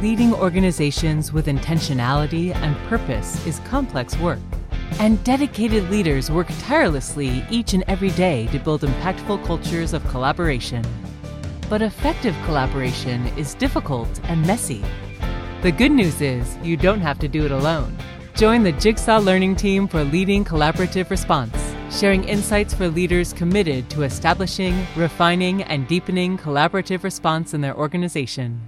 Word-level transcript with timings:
Leading 0.00 0.32
organizations 0.32 1.30
with 1.30 1.44
intentionality 1.44 2.54
and 2.54 2.74
purpose 2.88 3.46
is 3.46 3.58
complex 3.66 4.16
work, 4.16 4.38
and 4.98 5.22
dedicated 5.24 5.90
leaders 5.90 6.30
work 6.30 6.46
tirelessly 6.60 7.44
each 7.50 7.74
and 7.74 7.84
every 7.86 8.08
day 8.12 8.46
to 8.46 8.58
build 8.58 8.80
impactful 8.80 9.44
cultures 9.44 9.92
of 9.92 10.02
collaboration. 10.08 10.82
But 11.68 11.82
effective 11.82 12.34
collaboration 12.46 13.26
is 13.36 13.52
difficult 13.52 14.08
and 14.24 14.40
messy. 14.46 14.82
The 15.60 15.70
good 15.70 15.92
news 15.92 16.22
is 16.22 16.56
you 16.62 16.78
don't 16.78 17.02
have 17.02 17.18
to 17.18 17.28
do 17.28 17.44
it 17.44 17.52
alone. 17.52 17.94
Join 18.34 18.62
the 18.62 18.72
Jigsaw 18.72 19.18
Learning 19.18 19.54
Team 19.54 19.86
for 19.86 20.02
Leading 20.02 20.46
Collaborative 20.46 21.10
Response, 21.10 21.74
sharing 21.90 22.24
insights 22.24 22.72
for 22.72 22.88
leaders 22.88 23.34
committed 23.34 23.90
to 23.90 24.04
establishing, 24.04 24.86
refining, 24.96 25.62
and 25.64 25.86
deepening 25.86 26.38
collaborative 26.38 27.02
response 27.02 27.52
in 27.52 27.60
their 27.60 27.76
organization. 27.76 28.62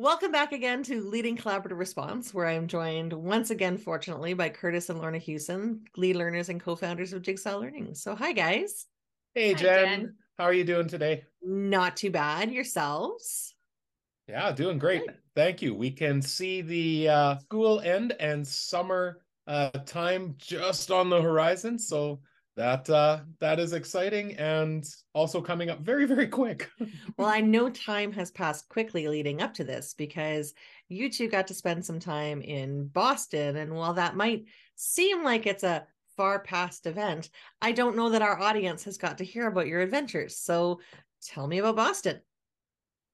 Welcome 0.00 0.30
back 0.30 0.52
again 0.52 0.84
to 0.84 1.02
Leading 1.02 1.36
Collaborative 1.36 1.76
Response, 1.76 2.32
where 2.32 2.46
I 2.46 2.52
am 2.52 2.68
joined 2.68 3.12
once 3.12 3.50
again, 3.50 3.76
fortunately, 3.76 4.32
by 4.32 4.48
Kurtis 4.48 4.90
and 4.90 5.00
Lorna 5.00 5.18
Hewson, 5.18 5.80
lead 5.96 6.14
learners 6.14 6.50
and 6.50 6.60
co 6.60 6.76
founders 6.76 7.12
of 7.12 7.22
Jigsaw 7.22 7.58
Learning. 7.58 7.96
So, 7.96 8.14
hi, 8.14 8.32
guys. 8.32 8.86
Hey, 9.34 9.54
Hi, 9.54 9.58
Jen. 9.58 9.84
Jen. 9.86 10.14
How 10.38 10.44
are 10.44 10.52
you 10.52 10.62
doing 10.62 10.86
today? 10.86 11.24
Not 11.42 11.96
too 11.96 12.12
bad. 12.12 12.52
Yourselves? 12.52 13.56
Yeah, 14.28 14.52
doing 14.52 14.78
great. 14.78 15.04
Good. 15.04 15.16
Thank 15.34 15.62
you. 15.62 15.74
We 15.74 15.90
can 15.90 16.22
see 16.22 16.62
the 16.62 17.08
uh, 17.08 17.38
school 17.38 17.80
end 17.80 18.14
and 18.20 18.46
summer 18.46 19.22
uh, 19.48 19.70
time 19.84 20.36
just 20.38 20.92
on 20.92 21.10
the 21.10 21.20
horizon. 21.20 21.76
So 21.76 22.20
that 22.58 22.90
uh, 22.90 23.20
that 23.38 23.60
is 23.60 23.72
exciting 23.72 24.34
and 24.34 24.84
also 25.14 25.40
coming 25.40 25.70
up 25.70 25.78
very, 25.80 26.06
very 26.06 26.26
quick. 26.26 26.68
Well, 27.16 27.28
I 27.28 27.40
know 27.40 27.68
time 27.68 28.12
has 28.12 28.30
passed 28.30 28.68
quickly 28.68 29.08
leading 29.08 29.42
up 29.42 29.54
to 29.54 29.64
this 29.64 29.94
because 29.94 30.54
you 30.88 31.10
two 31.10 31.28
got 31.28 31.48
to 31.48 31.54
spend 31.54 31.84
some 31.84 31.98
time 31.98 32.42
in 32.42 32.86
Boston. 32.88 33.56
And 33.56 33.74
while 33.74 33.94
that 33.94 34.14
might 34.14 34.44
seem 34.76 35.24
like 35.24 35.46
it's 35.46 35.64
a 35.64 35.84
far 36.16 36.40
past 36.40 36.86
event, 36.86 37.30
I 37.60 37.72
don't 37.72 37.96
know 37.96 38.10
that 38.10 38.22
our 38.22 38.40
audience 38.40 38.84
has 38.84 38.98
got 38.98 39.18
to 39.18 39.24
hear 39.24 39.48
about 39.48 39.66
your 39.66 39.80
adventures. 39.80 40.36
So 40.36 40.80
tell 41.22 41.48
me 41.48 41.58
about 41.58 41.76
Boston. 41.76 42.20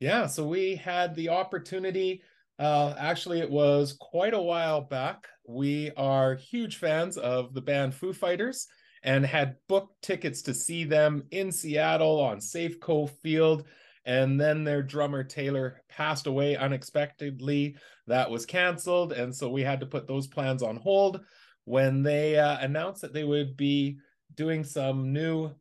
Yeah, 0.00 0.26
so 0.26 0.46
we 0.46 0.76
had 0.76 1.14
the 1.14 1.30
opportunity. 1.30 2.22
Uh, 2.58 2.94
actually, 2.98 3.40
it 3.40 3.50
was 3.50 3.96
quite 3.98 4.34
a 4.34 4.40
while 4.40 4.82
back. 4.82 5.26
We 5.46 5.92
are 5.96 6.34
huge 6.34 6.76
fans 6.76 7.16
of 7.16 7.54
the 7.54 7.62
band 7.62 7.94
Foo 7.94 8.12
Fighters 8.12 8.68
and 9.04 9.24
had 9.24 9.56
booked 9.68 10.02
tickets 10.02 10.42
to 10.42 10.54
see 10.54 10.84
them 10.84 11.24
in 11.30 11.52
Seattle 11.52 12.20
on 12.20 12.38
Safeco 12.38 13.08
Field. 13.22 13.64
And 14.06 14.38
then 14.40 14.64
their 14.64 14.82
drummer 14.82 15.24
Taylor 15.24 15.82
passed 15.88 16.26
away 16.26 16.56
unexpectedly. 16.56 17.76
That 18.06 18.30
was 18.30 18.44
canceled. 18.44 19.12
And 19.12 19.34
so 19.34 19.48
we 19.48 19.62
had 19.62 19.80
to 19.80 19.86
put 19.86 20.06
those 20.06 20.26
plans 20.26 20.62
on 20.62 20.76
hold. 20.76 21.20
When 21.64 22.02
they 22.02 22.38
uh, 22.38 22.58
announced 22.60 23.02
that 23.02 23.14
they 23.14 23.24
would 23.24 23.56
be 23.56 23.98
doing 24.34 24.64
some 24.64 25.12
new 25.12 25.52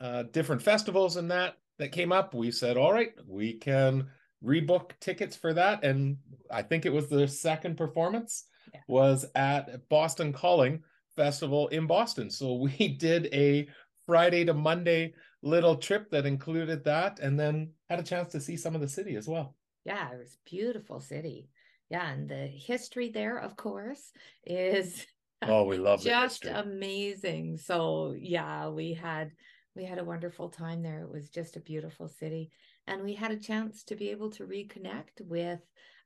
uh, 0.00 0.24
different 0.32 0.62
festivals 0.62 1.16
and 1.16 1.30
that 1.30 1.54
that 1.78 1.92
came 1.92 2.12
up, 2.12 2.34
we 2.34 2.50
said, 2.50 2.76
all 2.76 2.92
right, 2.92 3.12
we 3.28 3.54
can 3.54 4.08
rebook 4.44 4.92
tickets 5.00 5.36
for 5.36 5.52
that. 5.54 5.84
And 5.84 6.16
I 6.50 6.62
think 6.62 6.86
it 6.86 6.92
was 6.92 7.08
the 7.08 7.26
second 7.26 7.76
performance 7.76 8.44
Yeah. 8.72 8.80
was 8.88 9.24
at 9.34 9.88
Boston 9.88 10.32
Calling 10.32 10.82
Festival 11.16 11.68
in 11.68 11.86
Boston. 11.86 12.30
So 12.30 12.54
we 12.54 12.88
did 12.98 13.28
a 13.32 13.68
Friday 14.06 14.44
to 14.44 14.54
Monday 14.54 15.14
little 15.42 15.76
trip 15.76 16.10
that 16.10 16.26
included 16.26 16.84
that 16.84 17.18
and 17.20 17.38
then 17.38 17.70
had 17.88 18.00
a 18.00 18.04
chance 18.04 18.32
to 18.32 18.40
see 18.40 18.56
some 18.56 18.74
of 18.74 18.80
the 18.80 18.88
city 18.88 19.16
as 19.16 19.28
well. 19.28 19.54
Yeah, 19.84 20.12
it 20.12 20.18
was 20.18 20.38
beautiful 20.46 21.00
city. 21.00 21.50
Yeah, 21.90 22.10
and 22.10 22.28
the 22.28 22.46
history 22.46 23.10
there, 23.10 23.38
of 23.38 23.56
course, 23.56 24.12
is 24.44 25.06
Oh, 25.46 25.64
we 25.64 25.76
love 25.76 26.02
just 26.02 26.46
amazing. 26.46 27.58
So 27.58 28.14
yeah, 28.18 28.68
we 28.68 28.94
had 28.94 29.32
we 29.74 29.84
had 29.84 29.98
a 29.98 30.04
wonderful 30.04 30.48
time 30.48 30.82
there. 30.82 31.02
It 31.02 31.10
was 31.10 31.28
just 31.28 31.56
a 31.56 31.60
beautiful 31.60 32.08
city, 32.08 32.50
and 32.86 33.02
we 33.02 33.14
had 33.14 33.30
a 33.30 33.38
chance 33.38 33.82
to 33.84 33.96
be 33.96 34.10
able 34.10 34.30
to 34.32 34.46
reconnect 34.46 35.20
with 35.20 35.60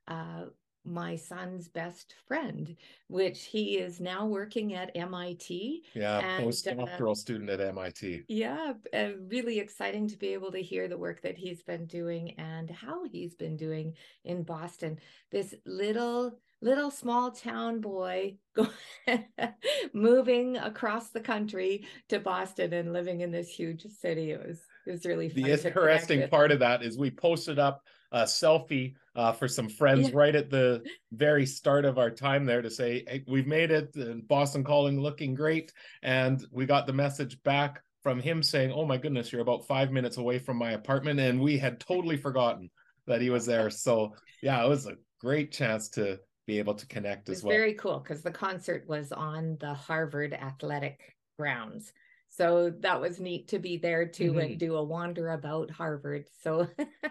uh, 0.07 0.45
my 0.89 1.15
son's 1.15 1.67
best 1.67 2.15
friend, 2.27 2.75
which 3.07 3.45
he 3.45 3.77
is 3.77 3.99
now 3.99 4.25
working 4.25 4.73
at 4.73 4.91
MIT. 4.95 5.83
yeah, 5.93 6.19
and, 6.19 6.43
uh, 6.43 6.47
postdoctoral 6.47 7.15
student 7.15 7.49
at 7.49 7.61
MIT. 7.61 8.23
Yeah, 8.27 8.73
uh, 8.93 9.09
really 9.27 9.59
exciting 9.59 10.07
to 10.07 10.17
be 10.17 10.29
able 10.33 10.51
to 10.51 10.61
hear 10.61 10.87
the 10.87 10.97
work 10.97 11.21
that 11.21 11.37
he's 11.37 11.61
been 11.61 11.85
doing 11.85 12.31
and 12.39 12.69
how 12.69 13.05
he's 13.05 13.35
been 13.35 13.55
doing 13.55 13.93
in 14.23 14.43
Boston. 14.43 14.99
This 15.31 15.53
little 15.65 16.39
little 16.61 16.91
small 16.91 17.31
town 17.31 17.79
boy 17.79 18.35
moving 19.93 20.57
across 20.57 21.09
the 21.09 21.21
country 21.21 21.85
to 22.09 22.19
Boston 22.19 22.73
and 22.73 22.91
living 22.91 23.21
in 23.21 23.31
this 23.31 23.49
huge 23.49 23.85
city. 23.87 24.31
It 24.31 24.45
was 24.45 24.59
it 24.85 24.91
was 24.91 25.05
really 25.05 25.29
fun 25.29 25.43
The 25.43 25.51
interesting 25.51 26.27
part 26.29 26.51
of 26.51 26.59
that 26.59 26.83
is 26.83 26.97
we 26.97 27.11
posted 27.11 27.59
up 27.59 27.83
a 28.11 28.23
selfie 28.23 28.93
uh, 29.15 29.31
for 29.31 29.47
some 29.47 29.69
friends 29.69 30.09
Yeah. 30.09 30.15
right 30.15 30.35
at 30.35 30.49
the 30.49 30.83
very 31.11 31.45
start 31.45 31.85
of 31.85 31.97
our 31.97 32.09
time 32.09 32.45
there 32.45 32.61
to 32.61 32.69
say, 32.69 33.03
hey, 33.07 33.23
we've 33.27 33.47
made 33.47 33.71
it, 33.71 33.95
and 33.95 34.27
Boston 34.27 34.63
Calling 34.63 34.99
looking 34.99 35.33
great. 35.35 35.71
And 36.01 36.43
we 36.51 36.65
got 36.65 36.87
the 36.87 36.93
message 36.93 37.41
back 37.43 37.81
from 38.01 38.19
him 38.19 38.41
saying, 38.41 38.71
oh 38.71 38.85
my 38.85 38.97
goodness, 38.97 39.31
you're 39.31 39.41
about 39.41 39.67
five 39.67 39.91
minutes 39.91 40.17
away 40.17 40.39
from 40.39 40.57
my 40.57 40.71
apartment. 40.71 41.19
And 41.19 41.41
we 41.41 41.57
had 41.57 41.79
totally 41.79 42.17
forgotten 42.17 42.69
that 43.07 43.21
he 43.21 43.29
was 43.29 43.45
there. 43.45 43.69
So, 43.69 44.15
yeah, 44.41 44.63
it 44.63 44.69
was 44.69 44.85
a 44.85 44.95
great 45.19 45.51
chance 45.51 45.89
to 45.89 46.19
be 46.47 46.59
able 46.59 46.75
to 46.75 46.87
connect 46.87 47.27
It 47.27 47.31
was 47.33 47.39
as 47.39 47.43
well. 47.43 47.55
very 47.55 47.73
cool 47.73 47.99
because 47.99 48.23
the 48.23 48.31
concert 48.31 48.85
was 48.87 49.11
on 49.11 49.57
the 49.59 49.73
Harvard 49.73 50.33
athletic 50.33 51.15
grounds. 51.37 51.91
So 52.29 52.69
that 52.69 53.01
was 53.01 53.19
neat 53.19 53.49
to 53.49 53.59
be 53.59 53.77
there 53.77 54.07
too 54.07 54.33
Mhm. 54.33 54.45
and 54.45 54.59
do 54.59 54.75
a 54.75 54.83
wander 54.83 55.29
about 55.31 55.71
Harvard. 55.71 56.29
So 56.41 56.67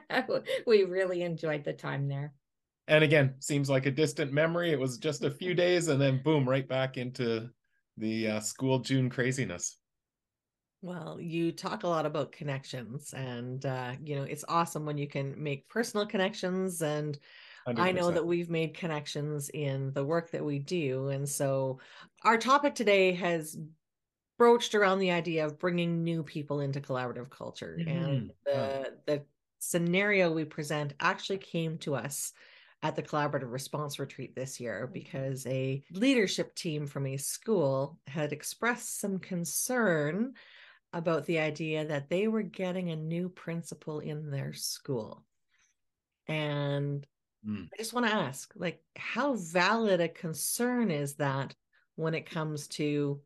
we 0.66 0.84
really 0.84 1.22
enjoyed 1.22 1.64
the 1.64 1.72
time 1.72 2.08
there. 2.08 2.34
And 2.88 3.04
again, 3.04 3.36
seems 3.40 3.68
like 3.70 3.86
a 3.86 3.90
distant 3.90 4.32
memory. 4.32 4.70
It 4.70 4.80
was 4.80 4.98
just 4.98 5.22
a 5.22 5.30
few 5.30 5.54
days 5.54 5.88
and 5.88 6.00
then 6.00 6.22
boom, 6.22 6.48
right 6.48 6.66
back 6.66 6.96
into 6.96 7.50
the 7.96 8.28
uh, 8.28 8.40
school 8.40 8.78
June 8.80 9.10
craziness. 9.10 9.78
Well, 10.80 11.20
you 11.20 11.50
talk 11.50 11.82
a 11.82 11.88
lot 11.88 12.06
about 12.06 12.30
connections, 12.32 13.12
and 13.12 13.64
uh, 13.66 13.96
you 14.00 14.14
know 14.14 14.22
it's 14.22 14.44
awesome 14.48 14.84
when 14.86 14.96
you 14.96 15.08
can 15.08 15.40
make 15.42 15.68
personal 15.68 16.06
connections. 16.06 16.80
And 16.82 17.18
I 17.76 17.92
know 17.92 18.12
that 18.12 18.26
we've 18.26 18.50
made 18.50 18.76
connections 18.76 19.50
in 19.50 19.92
the 19.92 20.04
work 20.04 20.30
that 20.32 20.44
we 20.44 20.58
do. 20.60 21.08
And 21.08 21.28
so, 21.28 21.80
our 22.24 22.38
topic 22.38 22.74
today 22.76 23.12
has 23.14 23.56
broached 24.38 24.74
around 24.74 24.98
the 25.00 25.10
idea 25.10 25.44
of 25.46 25.58
bringing 25.58 26.04
new 26.04 26.22
people 26.24 26.60
into 26.60 26.80
collaborative 26.80 27.30
culture, 27.30 27.82
and 27.86 28.22
Mhm. 28.22 28.34
the 28.46 28.52
Yeah. 28.52 28.72
the 29.06 29.26
scenario 29.60 30.32
we 30.32 30.44
present 30.44 30.94
actually 31.00 31.38
came 31.38 31.78
to 31.78 31.94
us 31.96 32.32
at 32.82 32.94
the 32.96 33.02
collaborative 33.02 33.50
response 33.52 33.98
retreat 33.98 34.34
this 34.36 34.60
year 34.60 34.86
Mhm. 34.86 34.94
because 34.94 35.44
a 35.46 35.82
leadership 35.90 36.54
team 36.54 36.86
from 36.86 37.06
a 37.06 37.16
school 37.16 38.00
had 38.06 38.32
expressed 38.32 39.00
some 39.00 39.18
concern 39.18 40.34
about 40.92 41.26
the 41.26 41.38
idea 41.40 41.84
that 41.86 42.08
they 42.10 42.28
were 42.28 42.42
getting 42.42 42.90
a 42.90 42.96
new 42.96 43.28
principal 43.30 44.00
in 44.00 44.30
their 44.30 44.52
school. 44.54 45.26
And 46.26 47.06
Mm. 47.44 47.68
I 47.74 47.78
just 47.78 47.94
want 47.94 48.06
to 48.06 48.12
ask, 48.14 48.52
like, 48.56 48.84
how 48.96 49.34
valid 49.36 50.00
a 50.00 50.08
concern 50.08 50.90
is 50.90 51.16
that 51.16 51.56
when 51.96 52.14
it 52.14 52.26
comes 52.26 52.68
to 52.68 53.22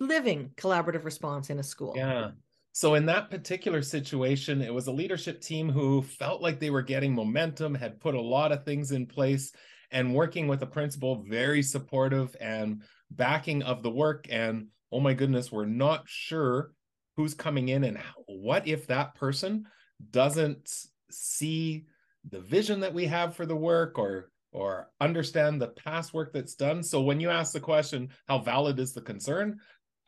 living 0.00 0.50
collaborative 0.56 1.04
response 1.04 1.50
in 1.50 1.58
a 1.58 1.62
school? 1.62 1.94
Yeah. 1.96 2.30
So 2.72 2.94
in 2.94 3.06
that 3.06 3.30
particular 3.30 3.82
situation, 3.82 4.62
it 4.62 4.72
was 4.72 4.86
a 4.86 4.92
leadership 4.92 5.40
team 5.40 5.68
who 5.68 6.02
felt 6.02 6.40
like 6.40 6.60
they 6.60 6.70
were 6.70 6.82
getting 6.82 7.14
momentum, 7.14 7.74
had 7.74 8.00
put 8.00 8.14
a 8.14 8.20
lot 8.20 8.52
of 8.52 8.64
things 8.64 8.92
in 8.92 9.06
place, 9.06 9.52
and 9.90 10.14
working 10.14 10.46
with 10.46 10.62
a 10.62 10.66
principal 10.66 11.24
very 11.28 11.62
supportive 11.62 12.36
and 12.40 12.82
backing 13.10 13.62
of 13.62 13.82
the 13.82 13.90
work. 13.90 14.26
And 14.30 14.68
oh 14.92 15.00
my 15.00 15.14
goodness, 15.14 15.50
we're 15.50 15.64
not 15.64 16.04
sure 16.06 16.72
who's 17.16 17.34
coming 17.34 17.68
in 17.68 17.84
and 17.84 17.98
what 18.26 18.68
if 18.68 18.86
that 18.86 19.14
person 19.16 19.64
doesn't 20.10 20.70
see 21.10 21.86
the 22.30 22.40
vision 22.40 22.80
that 22.80 22.94
we 22.94 23.06
have 23.06 23.34
for 23.34 23.46
the 23.46 23.56
work 23.56 23.98
or 23.98 24.30
or 24.52 24.88
understand 25.00 25.60
the 25.60 25.68
past 25.68 26.14
work 26.14 26.32
that's 26.32 26.54
done. 26.54 26.82
So 26.82 27.02
when 27.02 27.20
you 27.20 27.30
ask 27.30 27.52
the 27.52 27.60
question, 27.60 28.08
how 28.26 28.38
valid 28.38 28.78
is 28.78 28.92
the 28.92 29.00
concern? 29.00 29.58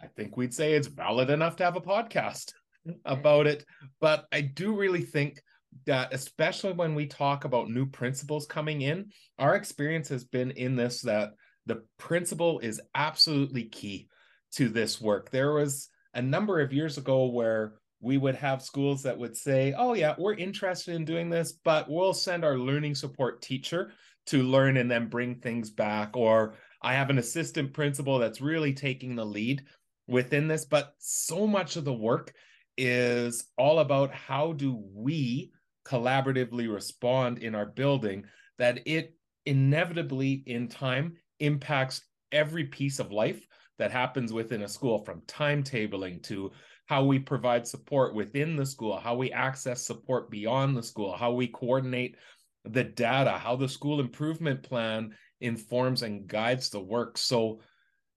I 0.02 0.06
think 0.06 0.36
we'd 0.36 0.54
say 0.54 0.74
it's 0.74 0.88
valid 0.88 1.30
enough 1.30 1.56
to 1.56 1.64
have 1.64 1.76
a 1.76 1.80
podcast 1.80 2.52
about 3.04 3.46
it. 3.46 3.64
But 4.00 4.26
I 4.32 4.40
do 4.40 4.74
really 4.74 5.02
think 5.02 5.40
that, 5.86 6.12
especially 6.12 6.72
when 6.72 6.94
we 6.94 7.06
talk 7.06 7.44
about 7.44 7.70
new 7.70 7.86
principals 7.86 8.46
coming 8.46 8.82
in, 8.82 9.10
our 9.38 9.54
experience 9.54 10.08
has 10.08 10.24
been 10.24 10.50
in 10.52 10.76
this 10.76 11.02
that 11.02 11.32
the 11.66 11.82
principal 11.98 12.58
is 12.60 12.80
absolutely 12.94 13.64
key 13.64 14.08
to 14.52 14.68
this 14.68 15.00
work. 15.00 15.30
There 15.30 15.52
was 15.52 15.88
a 16.14 16.22
number 16.22 16.60
of 16.60 16.72
years 16.72 16.98
ago 16.98 17.26
where 17.26 17.74
we 18.00 18.16
would 18.16 18.34
have 18.34 18.62
schools 18.62 19.02
that 19.02 19.18
would 19.18 19.36
say, 19.36 19.74
oh, 19.76 19.92
yeah, 19.92 20.14
we're 20.18 20.34
interested 20.34 20.94
in 20.94 21.04
doing 21.04 21.28
this, 21.28 21.52
but 21.52 21.88
we'll 21.88 22.14
send 22.14 22.44
our 22.44 22.56
learning 22.58 22.94
support 22.94 23.42
teacher 23.42 23.92
to 24.30 24.42
learn 24.42 24.76
and 24.76 24.90
then 24.90 25.08
bring 25.08 25.36
things 25.36 25.70
back. 25.70 26.16
Or 26.16 26.54
I 26.82 26.94
have 26.94 27.10
an 27.10 27.18
assistant 27.18 27.72
principal 27.72 28.18
that's 28.18 28.40
really 28.40 28.72
taking 28.72 29.14
the 29.14 29.24
lead 29.24 29.64
within 30.06 30.48
this. 30.48 30.64
But 30.64 30.94
so 30.98 31.46
much 31.46 31.76
of 31.76 31.84
the 31.84 31.92
work 31.92 32.32
is 32.76 33.44
all 33.58 33.80
about 33.80 34.12
how 34.12 34.52
do 34.52 34.82
we 34.94 35.52
collaboratively 35.86 36.72
respond 36.72 37.38
in 37.38 37.54
our 37.54 37.66
building 37.66 38.24
that 38.58 38.80
it 38.86 39.14
inevitably 39.46 40.44
in 40.46 40.68
time 40.68 41.16
impacts 41.40 42.02
every 42.30 42.64
piece 42.64 42.98
of 42.98 43.10
life 43.10 43.44
that 43.78 43.90
happens 43.90 44.32
within 44.32 44.62
a 44.62 44.68
school 44.68 45.04
from 45.04 45.22
timetabling 45.22 46.22
to 46.22 46.52
how 46.86 47.04
we 47.04 47.18
provide 47.18 47.66
support 47.66 48.14
within 48.14 48.56
the 48.56 48.66
school, 48.66 48.98
how 48.98 49.14
we 49.14 49.32
access 49.32 49.82
support 49.82 50.30
beyond 50.30 50.76
the 50.76 50.82
school, 50.82 51.16
how 51.16 51.32
we 51.32 51.46
coordinate 51.46 52.16
the 52.64 52.84
data, 52.84 53.32
how 53.32 53.56
the 53.56 53.68
school 53.68 54.00
improvement 54.00 54.62
plan 54.62 55.14
informs 55.40 56.02
and 56.02 56.26
guides 56.26 56.70
the 56.70 56.80
work. 56.80 57.16
So 57.16 57.60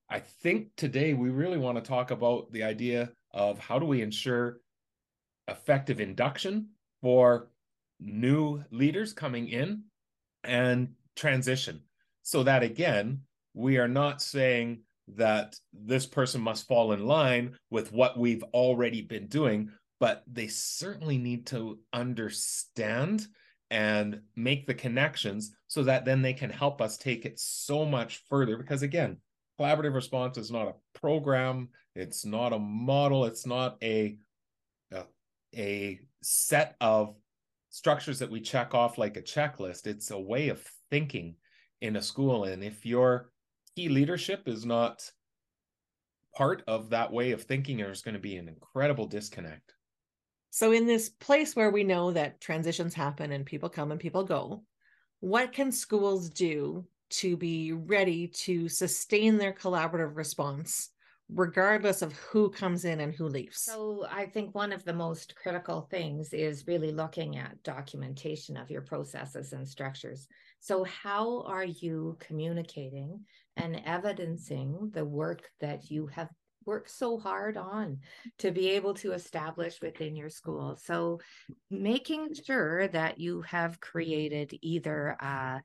I 0.10 0.20
think 0.20 0.70
today 0.76 1.14
we 1.14 1.30
really 1.30 1.58
want 1.58 1.78
to 1.78 1.84
talk 1.84 2.12
about 2.12 2.52
the 2.52 2.64
idea 2.64 3.12
of 3.32 3.58
how 3.60 3.80
do 3.80 3.86
we 3.86 4.02
ensure 4.02 4.60
effective 5.48 6.00
induction 6.00 6.70
for 7.02 7.50
new 8.00 8.64
leaders 8.72 9.14
coming 9.14 9.48
in 9.48 9.84
and 10.44 10.90
transition 11.16 11.82
so 12.22 12.44
that 12.44 12.64
again 12.64 13.22
we 13.54 13.78
are 13.78 13.88
not 13.88 14.22
saying 14.22 14.82
that 15.08 15.56
this 15.74 16.06
person 16.06 16.42
must 16.42 16.68
fall 16.68 16.94
in 16.94 17.06
line 17.06 17.56
with 17.70 17.92
what 17.92 18.18
we've 18.18 18.44
already 18.54 19.02
been 19.02 19.28
doing, 19.28 19.70
but 20.00 20.24
they 20.28 20.48
certainly 20.48 21.18
need 21.18 21.46
to 21.48 21.80
understand 21.92 23.28
and 23.74 24.22
make 24.36 24.68
the 24.68 24.74
connections 24.74 25.52
so 25.68 25.82
that 25.82 26.06
then 26.06 26.22
they 26.22 26.32
can 26.32 26.52
help 26.52 26.80
us 26.80 26.96
take 26.96 27.26
it 27.26 27.40
so 27.40 27.84
much 27.84 28.22
further. 28.30 28.56
Because 28.56 28.84
again, 28.84 29.18
collaborative 29.60 29.96
response 29.96 30.38
is 30.38 30.52
not 30.52 30.68
a 30.68 31.00
program, 31.00 31.70
it's 31.96 32.24
not 32.24 32.54
a 32.54 32.60
model, 32.60 33.26
it's 33.26 33.48
not 33.48 33.78
a 33.82 34.20
a, 34.92 35.04
a 35.58 36.00
set 36.22 36.76
of 36.82 37.16
structures 37.72 38.20
that 38.20 38.30
we 38.30 38.40
check 38.40 38.76
off 38.76 39.00
like 39.00 39.18
a 39.18 39.24
checklist. 39.24 39.88
It's 39.88 40.12
a 40.12 40.20
way 40.20 40.50
of 40.50 40.64
thinking 40.92 41.36
in 41.82 41.96
a 41.96 42.02
school. 42.02 42.44
And 42.44 42.64
if 42.64 42.86
you're 42.86 43.32
key 43.76 43.90
leadership 43.90 44.48
is 44.48 44.68
not 44.68 45.10
part 46.36 46.62
of 46.68 46.92
that 46.92 47.12
way 47.12 47.32
of 47.32 47.42
thinking, 47.42 47.78
there's 47.78 48.04
going 48.04 48.14
to 48.14 48.20
be 48.20 48.38
an 48.38 48.48
incredible 48.48 49.08
disconnect. 49.08 49.74
So, 50.56 50.72
in 50.72 50.86
this 50.86 51.10
place 51.10 51.56
where 51.56 51.72
we 51.72 51.84
know 51.84 52.12
that 52.12 52.40
transitions 52.40 52.94
happen 52.94 53.32
and 53.32 53.44
people 53.44 53.70
come 53.70 53.90
and 53.90 54.00
people 54.00 54.24
go, 54.24 54.62
what 55.20 55.52
can 55.52 55.72
schools 55.72 56.30
do 56.30 56.86
to 57.10 57.36
be 57.36 57.72
ready 57.72 58.28
to 58.28 58.70
sustain 58.70 59.40
their 59.40 59.52
collaborative 59.52 60.16
response, 60.16 60.92
regardless 61.28 62.04
of 62.04 62.14
who 62.14 62.52
comes 62.52 62.86
in 62.86 63.00
and 63.00 63.16
who 63.16 63.30
leaves? 63.30 63.64
So, 63.64 64.06
I 64.08 64.28
think 64.28 64.54
one 64.54 64.72
of 64.72 64.86
the 64.86 64.94
most 64.94 65.36
critical 65.36 65.88
things 65.90 66.34
is 66.34 66.68
really 66.68 66.92
looking 66.92 67.36
at 67.36 67.64
documentation 67.64 68.56
of 68.56 68.70
your 68.70 68.84
processes 68.84 69.54
and 69.54 69.68
structures. 69.68 70.28
So, 70.60 70.84
how 70.84 71.42
are 71.48 71.66
you 71.66 72.16
communicating 72.20 73.22
and 73.58 73.82
evidencing 73.88 74.92
the 74.94 75.04
work 75.04 75.50
that 75.62 75.90
you 75.90 76.06
have 76.06 76.30
worked 76.66 76.90
so 76.90 77.18
hard 77.18 77.58
on 77.58 78.00
to 78.40 78.52
be 78.52 78.72
able 78.72 78.94
to 78.96 79.14
establish 79.14 79.82
within 79.82 80.16
your 80.16 80.30
school. 80.30 80.78
So, 80.84 81.20
making 81.70 82.34
sure 82.34 82.88
that 82.90 83.20
you 83.20 83.42
have 83.44 83.80
created 83.80 84.58
either 84.62 85.16
a, 85.20 85.62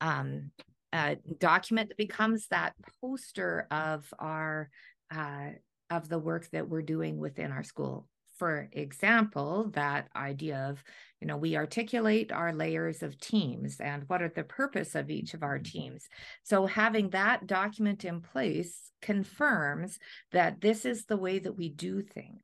um, 0.00 0.50
a 0.92 1.16
document 1.38 1.88
that 1.88 1.98
becomes 1.98 2.46
that 2.48 2.74
poster 3.00 3.66
of 3.70 4.12
our 4.18 4.70
uh, 5.10 5.50
of 5.90 6.08
the 6.08 6.18
work 6.18 6.48
that 6.50 6.68
we're 6.68 6.82
doing 6.82 7.18
within 7.18 7.50
our 7.50 7.62
school 7.62 8.06
for 8.38 8.68
example, 8.72 9.70
that 9.74 10.08
idea 10.14 10.68
of, 10.70 10.82
you 11.20 11.26
know, 11.26 11.36
we 11.36 11.56
articulate 11.56 12.30
our 12.30 12.52
layers 12.52 13.02
of 13.02 13.18
teams 13.18 13.80
and 13.80 14.04
what 14.08 14.22
are 14.22 14.32
the 14.34 14.44
purpose 14.44 14.94
of 14.94 15.10
each 15.10 15.34
of 15.34 15.42
our 15.42 15.58
mm-hmm. 15.58 15.78
teams. 15.78 16.08
So 16.44 16.66
having 16.66 17.10
that 17.10 17.46
document 17.46 18.04
in 18.04 18.20
place 18.20 18.92
confirms 19.02 19.98
that 20.32 20.60
this 20.60 20.84
is 20.84 21.04
the 21.04 21.16
way 21.16 21.38
that 21.40 21.56
we 21.56 21.68
do 21.68 22.02
things. 22.02 22.42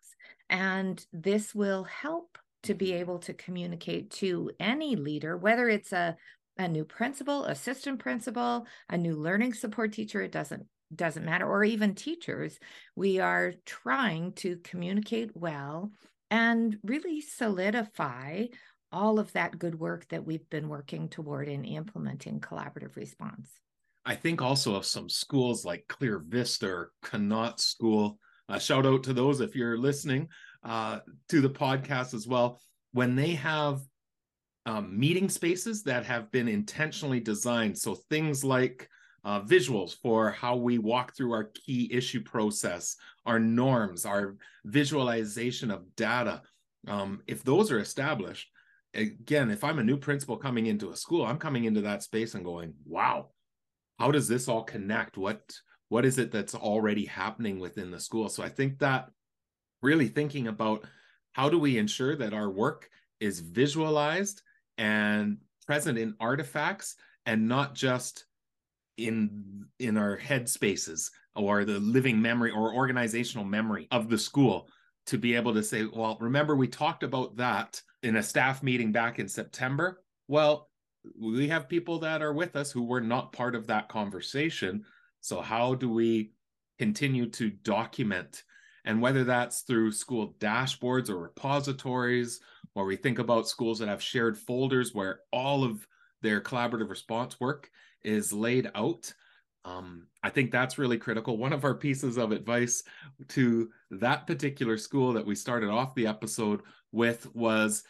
And 0.51 1.05
this 1.13 1.55
will 1.55 1.85
help 1.85 2.39
to 2.65 2.75
be 2.75 2.89
mm-hmm. 2.89 3.01
able 3.01 3.19
to 3.21 3.35
communicate 3.35 4.11
to 4.13 4.51
any 4.59 4.97
leader, 4.97 5.37
whether 5.37 5.69
it's 5.69 5.93
a 5.93 6.17
a 6.57 6.69
new 6.69 6.85
principal, 6.85 7.47
assistant 7.47 7.99
principal, 7.99 8.67
a 8.89 8.97
new 8.97 9.17
learning 9.17 9.53
support 9.53 9.93
teacher, 9.93 10.23
it 10.23 10.31
doesn't 10.31 10.65
doesn't 10.97 11.25
matter, 11.25 11.47
or 11.47 11.65
even 11.65 11.95
teachers, 11.95 12.59
we 12.97 13.21
are 13.21 13.55
trying 13.65 14.33
to 14.35 14.57
communicate 14.65 15.31
well 15.35 15.91
and 16.31 16.79
really 16.83 17.21
solidify 17.21 18.47
all 18.91 19.19
of 19.19 19.33
that 19.33 19.59
good 19.59 19.79
work 19.79 20.07
that 20.09 20.25
we've 20.25 20.49
been 20.51 20.69
working 20.69 21.09
toward 21.09 21.49
in 21.49 21.65
implementing 21.65 22.41
collaborative 22.41 22.97
response. 22.97 23.51
I 24.07 24.15
think 24.15 24.43
also 24.43 24.75
of 24.75 24.85
some 24.85 25.09
schools 25.09 25.65
like 25.65 25.87
Clear 25.89 26.23
Vista 26.27 26.69
or 26.69 26.93
Conneaut 27.03 27.59
School. 27.59 28.19
Uh, 28.49 28.59
shout 28.59 28.87
out 28.87 29.03
to 29.05 29.13
those 29.13 29.41
if 29.41 29.57
you're 29.57 29.79
listening 29.79 30.29
uh, 30.63 31.01
to 31.31 31.41
the 31.41 31.51
podcast 31.51 32.15
as 32.15 32.27
well. 32.27 32.61
When 32.93 33.17
they 33.17 33.33
have 33.33 33.81
um, 34.67 34.99
meeting 34.99 35.29
spaces 35.29 35.83
that 35.85 36.05
have 36.05 36.31
been 36.31 36.49
intentionally 36.49 37.21
designed, 37.21 37.79
so 37.79 37.95
things 38.11 38.45
like 38.45 38.89
uh, 39.25 39.41
visuals 39.41 39.97
for 40.03 40.31
how 40.31 40.57
we 40.57 40.79
walk 40.79 41.17
through 41.17 41.33
our 41.33 41.45
key 41.45 41.89
issue 41.93 42.23
process, 42.23 42.97
our 43.25 43.39
norms, 43.39 44.05
our 44.05 44.37
visualization 44.65 45.71
of 45.71 45.95
data. 45.97 46.43
Um, 46.87 47.23
if 47.27 47.43
those 47.43 47.73
are 47.73 47.79
established, 47.79 48.49
again, 48.93 49.51
if 49.51 49.65
I'm 49.65 49.79
a 49.79 49.85
new 49.85 49.97
principal 49.97 50.37
coming 50.37 50.67
into 50.67 50.91
a 50.91 50.97
school, 50.97 51.25
I'm 51.25 51.39
coming 51.39 51.65
into 51.65 51.81
that 51.83 52.03
space 52.03 52.35
and 52.35 52.45
going, 52.45 52.75
wow, 52.85 53.31
how 53.99 54.11
does 54.11 54.29
this 54.29 54.49
all 54.49 54.63
connect? 54.63 55.17
What 55.17 55.41
what 55.89 56.05
is 56.05 56.19
it 56.19 56.33
that's 56.33 56.55
already 56.55 57.05
happening 57.05 57.61
within 57.61 57.91
the 57.91 58.01
school? 58.01 58.29
So 58.29 58.43
I 58.43 58.49
think 58.49 58.79
that 58.79 59.11
really 59.83 60.09
thinking 60.09 60.49
about 60.49 60.85
how 61.33 61.49
do 61.49 61.59
we 61.59 61.79
ensure 61.79 62.17
that 62.17 62.33
our 62.33 62.51
work 62.51 62.89
is 63.21 63.41
visualized 63.41 64.43
and 64.79 65.39
present 65.67 65.99
in 65.99 66.15
artifacts 66.19 66.97
and 67.27 67.49
not 67.49 67.75
just 67.75 68.25
in 68.97 69.65
in 69.79 69.97
our 69.97 70.17
head 70.17 70.49
spaces 70.49 71.11
or 71.35 71.65
the 71.65 71.79
living 71.81 72.21
memory 72.21 72.51
or 72.51 72.75
organizational 72.75 73.45
memory 73.45 73.89
of 73.91 74.09
the 74.09 74.19
school 74.19 74.69
to 75.07 75.19
be 75.19 75.35
able 75.35 75.53
to 75.53 75.63
say 75.63 75.85
well 75.85 76.17
remember 76.21 76.55
we 76.55 76.69
talked 76.69 77.03
about 77.03 77.37
that 77.37 77.81
in 78.03 78.17
a 78.17 78.23
staff 78.23 78.63
meeting 78.63 78.93
back 78.93 79.19
in 79.19 79.29
september? 79.29 80.03
Well 80.29 80.69
we 81.21 81.49
have 81.49 81.69
people 81.69 81.99
that 81.99 82.23
are 82.23 82.33
with 82.33 82.57
us 82.57 82.71
who 82.71 82.85
were 82.85 83.01
not 83.01 83.33
part 83.33 83.55
of 83.55 83.67
that 83.67 83.89
conversation. 83.89 84.85
So 85.21 85.43
how 85.43 85.75
do 85.75 85.91
we 85.91 86.33
continue 86.79 87.29
to 87.31 87.51
document? 87.51 88.43
And 88.87 89.03
whether 89.03 89.25
that's 89.25 89.63
through 89.63 89.93
school 89.93 90.35
dashboards 90.39 91.11
or 91.11 91.19
repositories 91.19 92.41
or 92.75 92.85
we 92.85 92.97
think 92.97 93.19
about 93.19 93.49
schools 93.49 93.79
that 93.79 93.89
have 93.89 94.03
shared 94.03 94.37
folders 94.37 94.95
where 94.95 95.21
all 95.31 95.65
of 95.65 95.87
their 96.23 96.41
collaborative 96.41 96.91
response 96.91 97.39
work 97.39 97.71
is 98.05 98.33
laid 98.33 98.71
out. 98.75 99.13
Um, 99.65 100.09
I 100.23 100.31
think 100.31 100.51
that's 100.51 100.79
really 100.79 100.99
critical. 100.99 101.39
One 101.39 101.53
of 101.53 101.65
our 101.65 101.75
pieces 101.75 102.19
of 102.19 102.33
advice 102.33 102.83
to 103.29 103.71
that 103.93 104.27
particular 104.27 104.77
school 104.77 105.13
that 105.15 105.25
we 105.25 105.35
started 105.35 105.71
off 105.71 105.95
the 105.95 106.07
episode 106.07 106.61
with 106.93 107.35
was 107.35 107.83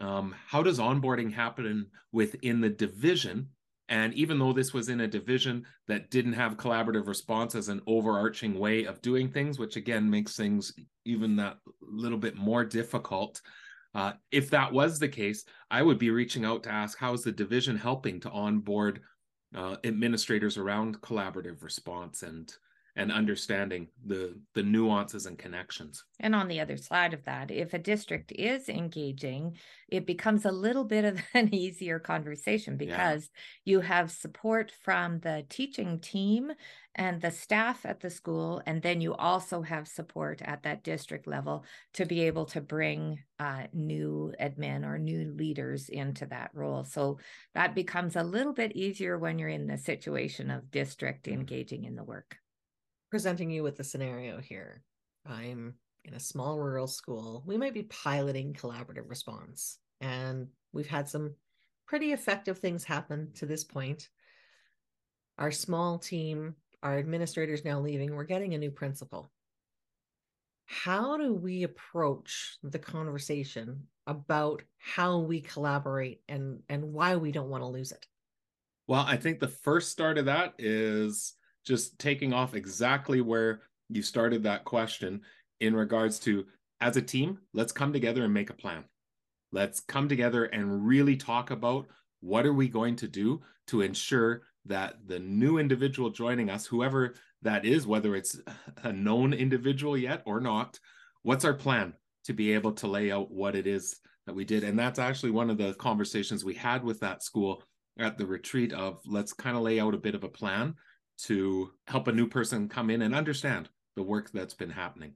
um, 0.00 0.34
how 0.46 0.62
does 0.62 0.78
onboarding 0.78 1.32
happen 1.32 1.86
within 2.12 2.60
the 2.60 2.70
division? 2.70 3.48
And 3.90 4.12
even 4.14 4.38
though 4.38 4.52
this 4.52 4.72
was 4.72 4.88
in 4.88 5.00
a 5.00 5.08
division 5.08 5.64
that 5.86 6.10
didn't 6.10 6.34
have 6.34 6.56
collaborative 6.56 7.06
response 7.06 7.54
as 7.54 7.68
an 7.68 7.80
overarching 7.86 8.58
way 8.58 8.84
of 8.84 9.00
doing 9.00 9.30
things, 9.30 9.58
which 9.58 9.76
again 9.76 10.08
makes 10.08 10.36
things 10.36 10.72
even 11.04 11.36
that 11.36 11.58
little 11.80 12.18
bit 12.18 12.36
more 12.36 12.64
difficult. 12.64 13.40
Uh, 13.94 14.12
if 14.30 14.50
that 14.50 14.72
was 14.72 14.98
the 14.98 15.08
case, 15.08 15.44
I 15.70 15.82
would 15.82 15.98
be 15.98 16.10
reaching 16.10 16.44
out 16.44 16.62
to 16.64 16.72
ask 16.72 16.98
how 16.98 17.14
is 17.14 17.22
the 17.22 17.32
division 17.32 17.76
helping 17.76 18.20
to 18.20 18.30
onboard 18.30 19.00
uh, 19.54 19.76
administrators 19.84 20.56
around 20.56 21.00
collaborative 21.00 21.62
response 21.62 22.22
and 22.22 22.54
and 22.98 23.12
understanding 23.12 23.86
the 24.06 24.36
the 24.54 24.62
nuances 24.62 25.26
and 25.26 25.38
connections 25.38 26.04
and 26.18 26.34
on 26.34 26.48
the 26.48 26.58
other 26.60 26.76
side 26.76 27.14
of 27.14 27.24
that 27.24 27.48
if 27.50 27.72
a 27.72 27.78
district 27.78 28.32
is 28.32 28.68
engaging 28.68 29.56
it 29.88 30.04
becomes 30.04 30.44
a 30.44 30.50
little 30.50 30.84
bit 30.84 31.04
of 31.04 31.20
an 31.34 31.54
easier 31.54 32.00
conversation 32.00 32.76
because 32.76 33.30
yeah. 33.64 33.72
you 33.72 33.80
have 33.80 34.10
support 34.10 34.72
from 34.82 35.20
the 35.20 35.46
teaching 35.48 36.00
team 36.00 36.50
and 36.96 37.20
the 37.20 37.30
staff 37.30 37.86
at 37.86 38.00
the 38.00 38.10
school 38.10 38.60
and 38.66 38.82
then 38.82 39.00
you 39.00 39.14
also 39.14 39.62
have 39.62 39.86
support 39.86 40.42
at 40.42 40.64
that 40.64 40.82
district 40.82 41.28
level 41.28 41.64
to 41.94 42.04
be 42.04 42.22
able 42.22 42.46
to 42.46 42.60
bring 42.60 43.16
uh, 43.38 43.62
new 43.72 44.32
admin 44.40 44.84
or 44.84 44.98
new 44.98 45.32
leaders 45.36 45.88
into 45.88 46.26
that 46.26 46.50
role 46.52 46.82
so 46.82 47.16
that 47.54 47.76
becomes 47.76 48.16
a 48.16 48.24
little 48.24 48.52
bit 48.52 48.72
easier 48.74 49.16
when 49.16 49.38
you're 49.38 49.48
in 49.48 49.68
the 49.68 49.78
situation 49.78 50.50
of 50.50 50.72
district 50.72 51.26
mm-hmm. 51.26 51.38
engaging 51.38 51.84
in 51.84 51.94
the 51.94 52.02
work 52.02 52.38
presenting 53.10 53.50
you 53.50 53.62
with 53.62 53.76
the 53.76 53.84
scenario 53.84 54.40
here. 54.40 54.82
I'm 55.26 55.74
in 56.04 56.14
a 56.14 56.20
small 56.20 56.58
rural 56.58 56.86
school. 56.86 57.42
We 57.46 57.56
might 57.56 57.74
be 57.74 57.84
piloting 57.84 58.54
collaborative 58.54 59.08
response, 59.08 59.78
and 60.00 60.48
we've 60.72 60.86
had 60.86 61.08
some 61.08 61.34
pretty 61.86 62.12
effective 62.12 62.58
things 62.58 62.84
happen 62.84 63.32
to 63.34 63.46
this 63.46 63.64
point. 63.64 64.08
Our 65.38 65.50
small 65.50 65.98
team, 65.98 66.54
our 66.82 66.98
administrators 66.98 67.64
now 67.64 67.80
leaving, 67.80 68.14
we're 68.14 68.24
getting 68.24 68.54
a 68.54 68.58
new 68.58 68.70
principal. 68.70 69.30
How 70.66 71.16
do 71.16 71.32
we 71.32 71.62
approach 71.62 72.58
the 72.62 72.78
conversation 72.78 73.86
about 74.06 74.62
how 74.76 75.18
we 75.18 75.40
collaborate 75.40 76.22
and 76.28 76.60
and 76.68 76.92
why 76.92 77.16
we 77.16 77.32
don't 77.32 77.48
want 77.48 77.62
to 77.62 77.68
lose 77.68 77.92
it? 77.92 78.06
Well, 78.86 79.04
I 79.06 79.16
think 79.16 79.40
the 79.40 79.48
first 79.48 79.90
start 79.90 80.18
of 80.18 80.26
that 80.26 80.54
is 80.58 81.34
just 81.68 81.98
taking 81.98 82.32
off 82.32 82.54
exactly 82.54 83.20
where 83.20 83.60
you 83.90 84.02
started 84.02 84.42
that 84.42 84.64
question 84.64 85.20
in 85.60 85.76
regards 85.76 86.18
to 86.20 86.46
as 86.80 86.96
a 86.96 87.02
team, 87.02 87.38
let's 87.52 87.72
come 87.72 87.92
together 87.92 88.24
and 88.24 88.32
make 88.32 88.50
a 88.50 88.54
plan. 88.54 88.84
Let's 89.52 89.80
come 89.80 90.08
together 90.08 90.46
and 90.46 90.86
really 90.86 91.16
talk 91.16 91.50
about 91.50 91.86
what 92.20 92.46
are 92.46 92.52
we 92.52 92.68
going 92.68 92.96
to 92.96 93.08
do 93.08 93.42
to 93.68 93.82
ensure 93.82 94.42
that 94.66 94.96
the 95.06 95.18
new 95.18 95.58
individual 95.58 96.10
joining 96.10 96.50
us, 96.50 96.66
whoever 96.66 97.14
that 97.42 97.64
is, 97.64 97.86
whether 97.86 98.16
it's 98.16 98.40
a 98.82 98.92
known 98.92 99.32
individual 99.32 99.96
yet 99.96 100.22
or 100.24 100.40
not, 100.40 100.78
what's 101.22 101.44
our 101.44 101.54
plan 101.54 101.92
to 102.24 102.32
be 102.32 102.52
able 102.52 102.72
to 102.72 102.86
lay 102.86 103.10
out 103.10 103.30
what 103.30 103.54
it 103.54 103.66
is 103.66 104.00
that 104.26 104.34
we 104.34 104.44
did? 104.44 104.64
And 104.64 104.78
that's 104.78 104.98
actually 104.98 105.32
one 105.32 105.50
of 105.50 105.58
the 105.58 105.74
conversations 105.74 106.44
we 106.44 106.54
had 106.54 106.82
with 106.82 107.00
that 107.00 107.22
school 107.22 107.62
at 107.98 108.16
the 108.16 108.26
retreat 108.26 108.72
of 108.72 109.00
let's 109.06 109.32
kind 109.32 109.56
of 109.56 109.62
lay 109.62 109.80
out 109.80 109.94
a 109.94 109.98
bit 109.98 110.14
of 110.14 110.24
a 110.24 110.28
plan 110.28 110.74
to 111.18 111.70
help 111.86 112.08
a 112.08 112.12
new 112.12 112.26
person 112.26 112.68
come 112.68 112.90
in 112.90 113.02
and 113.02 113.14
understand 113.14 113.68
the 113.96 114.02
work 114.02 114.30
that's 114.32 114.54
been 114.54 114.70
happening 114.70 115.14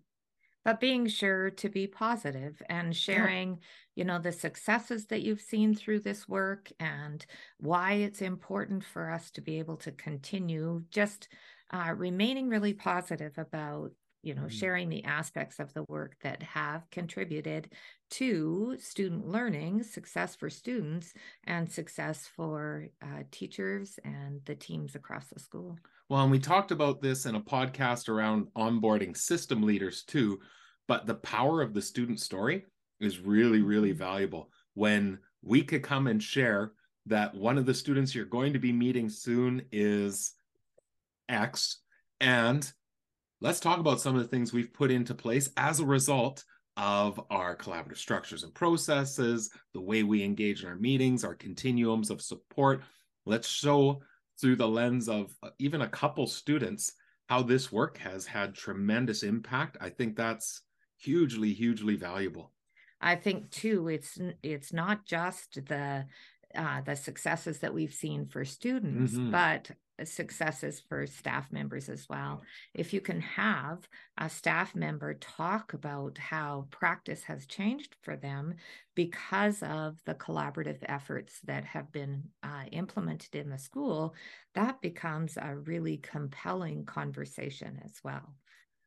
but 0.65 0.81
being 0.81 1.07
sure 1.07 1.51
to 1.51 1.69
be 1.69 1.87
positive 1.87 2.63
and 2.69 2.97
sharing 2.97 3.51
yeah. 3.51 3.57
you 3.97 4.05
know 4.05 4.19
the 4.19 4.33
successes 4.33 5.07
that 5.07 5.23
you've 5.23 5.41
seen 5.41 5.75
through 5.75 6.01
this 6.01 6.29
work 6.29 6.71
and 6.81 7.27
why 7.59 7.93
it's 7.93 8.23
important 8.23 8.85
for 8.85 9.11
us 9.11 9.31
to 9.31 9.41
be 9.41 9.59
able 9.59 9.77
to 9.77 9.93
continue 9.93 10.83
just 10.91 11.29
uh, 11.73 11.93
remaining 11.97 12.49
really 12.49 12.75
positive 12.75 13.39
about 13.39 13.93
you 14.23 14.35
know, 14.35 14.43
mm-hmm. 14.43 14.51
sharing 14.51 14.89
the 14.89 15.05
aspects 15.05 15.59
of 15.59 15.73
the 15.75 15.85
work 15.85 16.17
that 16.23 16.43
have 16.43 16.89
contributed 16.91 17.73
to 18.11 18.77
student 18.79 19.27
learning, 19.27 19.83
success 19.83 20.37
for 20.37 20.49
students, 20.49 21.13
and 21.45 21.71
success 21.71 22.29
for 22.37 22.89
uh, 23.03 23.23
teachers 23.31 23.99
and 24.05 24.41
the 24.45 24.55
teams 24.55 24.95
across 24.95 25.27
the 25.29 25.41
school. 25.41 25.79
Well, 26.09 26.23
and 26.23 26.31
we 26.31 26.39
talked 26.39 26.71
about 26.71 27.01
this 27.01 27.27
in 27.27 27.35
a 27.35 27.41
podcast 27.41 28.09
around 28.09 28.47
onboarding 28.57 29.17
system 29.17 29.63
leaders 29.63 30.05
too, 30.05 30.41
but 30.87 31.07
the 31.07 31.15
power 31.15 31.63
of 31.63 31.75
the 31.75 31.83
student 31.83 32.21
story 32.21 32.67
is 33.01 33.19
really, 33.19 33.63
really 33.63 33.91
mm-hmm. 33.91 33.99
valuable. 33.99 34.51
When 34.75 35.19
we 35.43 35.63
could 35.63 35.83
come 35.83 36.07
and 36.07 36.23
share 36.23 36.73
that 37.07 37.35
one 37.35 37.59
of 37.59 37.67
the 37.67 37.75
students 37.75 38.15
you're 38.15 38.25
going 38.25 38.53
to 38.53 38.59
be 38.59 38.73
meeting 38.73 39.09
soon 39.09 39.63
is 39.73 40.35
X, 41.29 41.79
and 42.21 42.71
let's 43.43 43.61
talk 43.61 43.81
about 43.81 44.01
some 44.01 44.15
of 44.15 44.23
the 44.23 44.29
things 44.29 44.53
we've 44.53 44.73
put 44.73 44.91
into 44.91 45.15
place 45.15 45.51
as 45.57 45.81
a 45.81 45.85
result 45.85 46.45
of 46.77 47.21
our 47.29 47.57
collaborative 47.57 47.99
structures 47.99 48.45
and 48.45 48.55
processes, 48.55 49.51
the 49.75 49.81
way 49.81 50.05
we 50.05 50.23
engage 50.23 50.63
in 50.63 50.69
our 50.69 50.77
meetings, 50.77 51.25
our 51.25 51.35
continuums 51.35 52.09
of 52.09 52.23
support. 52.23 52.83
Let's 53.27 53.49
show 53.49 54.01
through 54.41 54.57
the 54.57 54.69
lens 54.69 55.09
of 55.09 55.35
uh, 55.43 55.51
even 55.59 55.83
a 55.83 55.89
couple 55.89 56.27
students 56.27 56.93
how 57.29 57.43
this 57.43 57.73
work 57.73 57.99
has 57.99 58.25
had 58.25 58.55
tremendous 58.55 59.25
impact. 59.25 59.77
I 59.81 59.91
think 59.91 60.17
that's 60.17 60.63
hugely, 60.99 61.53
hugely 61.53 61.97
valuable. 61.97 62.53
I 63.01 63.17
think 63.17 63.51
too, 63.51 63.89
it's 63.89 64.19
it's 64.45 64.73
not 64.73 65.05
just 65.05 65.67
the 65.67 66.07
uh, 66.55 66.81
the 66.83 66.95
successes 66.95 67.59
that 67.59 67.75
we've 67.75 67.93
seen 67.93 68.27
for 68.27 68.45
students, 68.45 69.15
mm-hmm. 69.15 69.33
but 69.33 69.73
successes 70.07 70.81
for 70.89 71.07
staff 71.07 71.51
members 71.53 71.89
as 71.89 72.09
well. 72.09 72.43
If 72.75 72.93
you 72.93 73.01
can 73.01 73.21
have 73.21 73.89
a 74.19 74.29
staff 74.29 74.75
member 74.75 75.15
talk 75.15 75.73
about 75.73 76.19
how 76.19 76.67
practice 76.71 77.25
has 77.25 77.47
changed 77.47 77.97
for 78.03 78.17
them 78.17 78.55
because 78.95 79.63
of 79.63 79.99
the 80.05 80.15
collaborative 80.15 80.79
efforts 80.83 81.41
that 81.45 81.65
have 81.65 81.93
been 81.93 82.25
uh, 82.43 82.65
implemented 82.73 83.35
in 83.35 83.51
the 83.51 83.59
school, 83.59 84.15
that 84.55 84.81
becomes 84.81 85.37
a 85.37 85.57
really 85.57 85.99
compelling 85.99 86.85
conversation 86.85 87.81
as 87.85 87.93
well. 88.03 88.35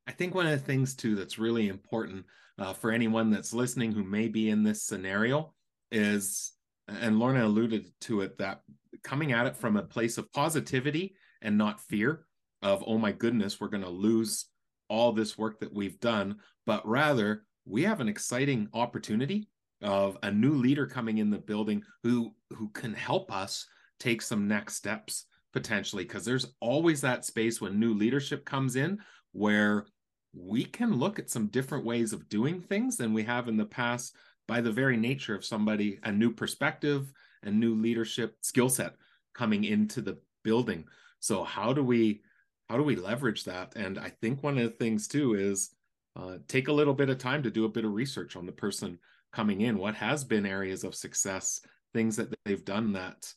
I 0.08 0.12
think 0.12 0.36
one 0.36 0.46
of 0.46 0.52
the 0.52 0.66
things 0.66 0.96
too 0.96 1.16
that's 1.16 1.40
really 1.40 1.68
important 1.68 2.26
uh, 2.58 2.74
for 2.74 2.92
anyone 2.92 3.30
that's 3.30 3.54
listening 3.54 3.92
who 3.92 4.04
may 4.04 4.28
be 4.28 4.50
in 4.50 4.64
this 4.64 4.84
scenario 4.84 5.54
is, 5.92 6.52
and 6.88 7.20
Lorna 7.20 7.46
alluded 7.46 7.88
to 8.02 8.22
it, 8.22 8.38
that 8.38 8.62
coming 9.04 9.32
at 9.32 9.48
it 9.48 9.56
from 9.56 9.78
a 9.78 9.84
place 9.84 10.18
of 10.18 10.32
positivity 10.32 11.16
and 11.42 11.58
not 11.58 11.80
fear 11.80 12.26
of, 12.62 12.84
oh 12.88 12.98
my 12.98 13.12
goodness, 13.12 13.60
we're 13.60 13.68
going 13.68 13.84
to 13.84 13.90
lose 13.90 14.46
all 14.90 15.12
this 15.12 15.38
work 15.38 15.60
that 15.60 15.74
we've 15.74 16.00
done, 16.00 16.38
but 16.66 16.88
rather 16.88 17.44
we 17.66 17.84
have 17.84 18.00
an 18.00 18.08
exciting 18.08 18.68
opportunity 18.74 19.48
of 19.82 20.18
a 20.24 20.32
new 20.32 20.54
leader 20.54 20.86
coming 20.86 21.18
in 21.18 21.30
the 21.30 21.38
building 21.38 21.84
who 22.04 22.34
who 22.52 22.70
can 22.70 22.94
help 22.94 23.32
us 23.32 23.68
take 24.00 24.22
some 24.22 24.48
next 24.48 24.76
steps 24.76 25.26
potentially 25.54 26.04
because 26.04 26.26
there's 26.26 26.54
always 26.60 27.02
that 27.02 27.26
space 27.26 27.60
when 27.60 27.80
new 27.80 27.94
leadership 27.94 28.46
comes 28.46 28.76
in 28.76 29.00
where 29.32 29.86
we 30.34 30.66
can 30.66 30.98
look 30.98 31.18
at 31.18 31.30
some 31.30 31.48
different 31.48 31.86
ways 31.86 32.14
of 32.14 32.28
doing 32.30 32.62
things 32.62 32.98
than 32.98 33.14
we 33.14 33.24
have 33.24 33.48
in 33.48 33.58
the 33.58 33.66
past 33.66 34.16
by 34.48 34.62
the 34.62 34.72
very 34.72 34.98
nature 34.98 35.36
of 35.36 35.46
somebody 35.46 36.00
a 36.04 36.12
new 36.12 36.32
perspective 36.32 37.12
and 37.44 37.60
new 37.60 37.76
leadership 37.76 38.38
skill 38.42 38.70
set 38.70 38.96
coming 39.34 39.64
into 39.64 40.02
the 40.02 40.18
building. 40.44 40.86
So 41.20 41.44
how 41.44 41.74
do 41.74 41.84
we 41.84 42.22
how 42.70 42.78
do 42.78 42.84
we 42.84 42.96
leverage 42.96 43.44
that? 43.44 43.74
And 43.76 44.00
i 44.00 44.10
think 44.10 44.44
one 44.44 44.58
of 44.58 44.64
the 44.64 44.78
things 44.78 45.08
too 45.08 45.36
is 45.36 45.72
uh, 46.16 46.38
take 46.48 46.70
a 46.70 46.74
little 46.74 46.94
bit 46.94 47.10
of 47.10 47.18
time 47.18 47.44
to 47.44 47.52
do 47.52 47.66
a 47.66 47.70
bit 47.70 47.86
of 47.86 47.94
research 47.94 48.36
on 48.36 48.46
the 48.46 48.52
person 48.52 48.98
coming 49.34 49.62
in. 49.62 49.78
What 49.78 49.96
has 49.96 50.24
been 50.24 50.46
areas 50.46 50.84
of 50.84 50.96
success 50.96 51.60
things 51.94 52.16
that 52.16 52.34
they've 52.46 52.66
done 52.66 52.94
that 52.94 53.34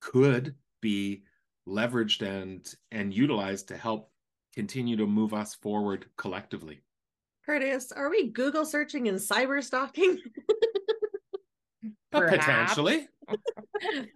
could 0.00 0.54
be 0.80 1.22
leveraged 1.68 2.22
and 2.22 2.74
and 2.90 3.14
utilized 3.14 3.68
to 3.68 3.76
help 3.76 4.10
continue 4.54 4.96
to 4.96 5.06
move 5.06 5.34
us 5.34 5.54
forward 5.54 6.06
collectively 6.16 6.80
kurtis 7.48 7.92
are 7.96 8.10
we 8.10 8.30
google 8.30 8.64
searching 8.64 9.08
and 9.08 9.18
cyber 9.18 9.62
stalking? 9.62 10.18
Potentially. 12.10 13.08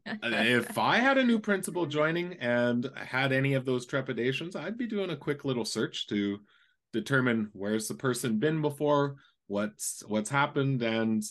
Uh, 0.06 0.14
if 0.22 0.76
I 0.78 0.96
had 0.96 1.18
a 1.18 1.24
new 1.24 1.38
principal 1.38 1.86
joining 1.86 2.32
and 2.34 2.90
had 2.96 3.30
any 3.30 3.54
of 3.54 3.64
those 3.64 3.86
trepidations, 3.86 4.56
I'd 4.56 4.78
be 4.78 4.86
doing 4.86 5.10
a 5.10 5.16
quick 5.16 5.44
little 5.44 5.64
search 5.64 6.08
to 6.08 6.38
determine 6.92 7.50
where's 7.52 7.86
the 7.86 7.94
person 7.94 8.38
been 8.38 8.60
before, 8.60 9.16
what's 9.46 10.02
what's 10.08 10.30
happened, 10.30 10.82
and 10.82 11.22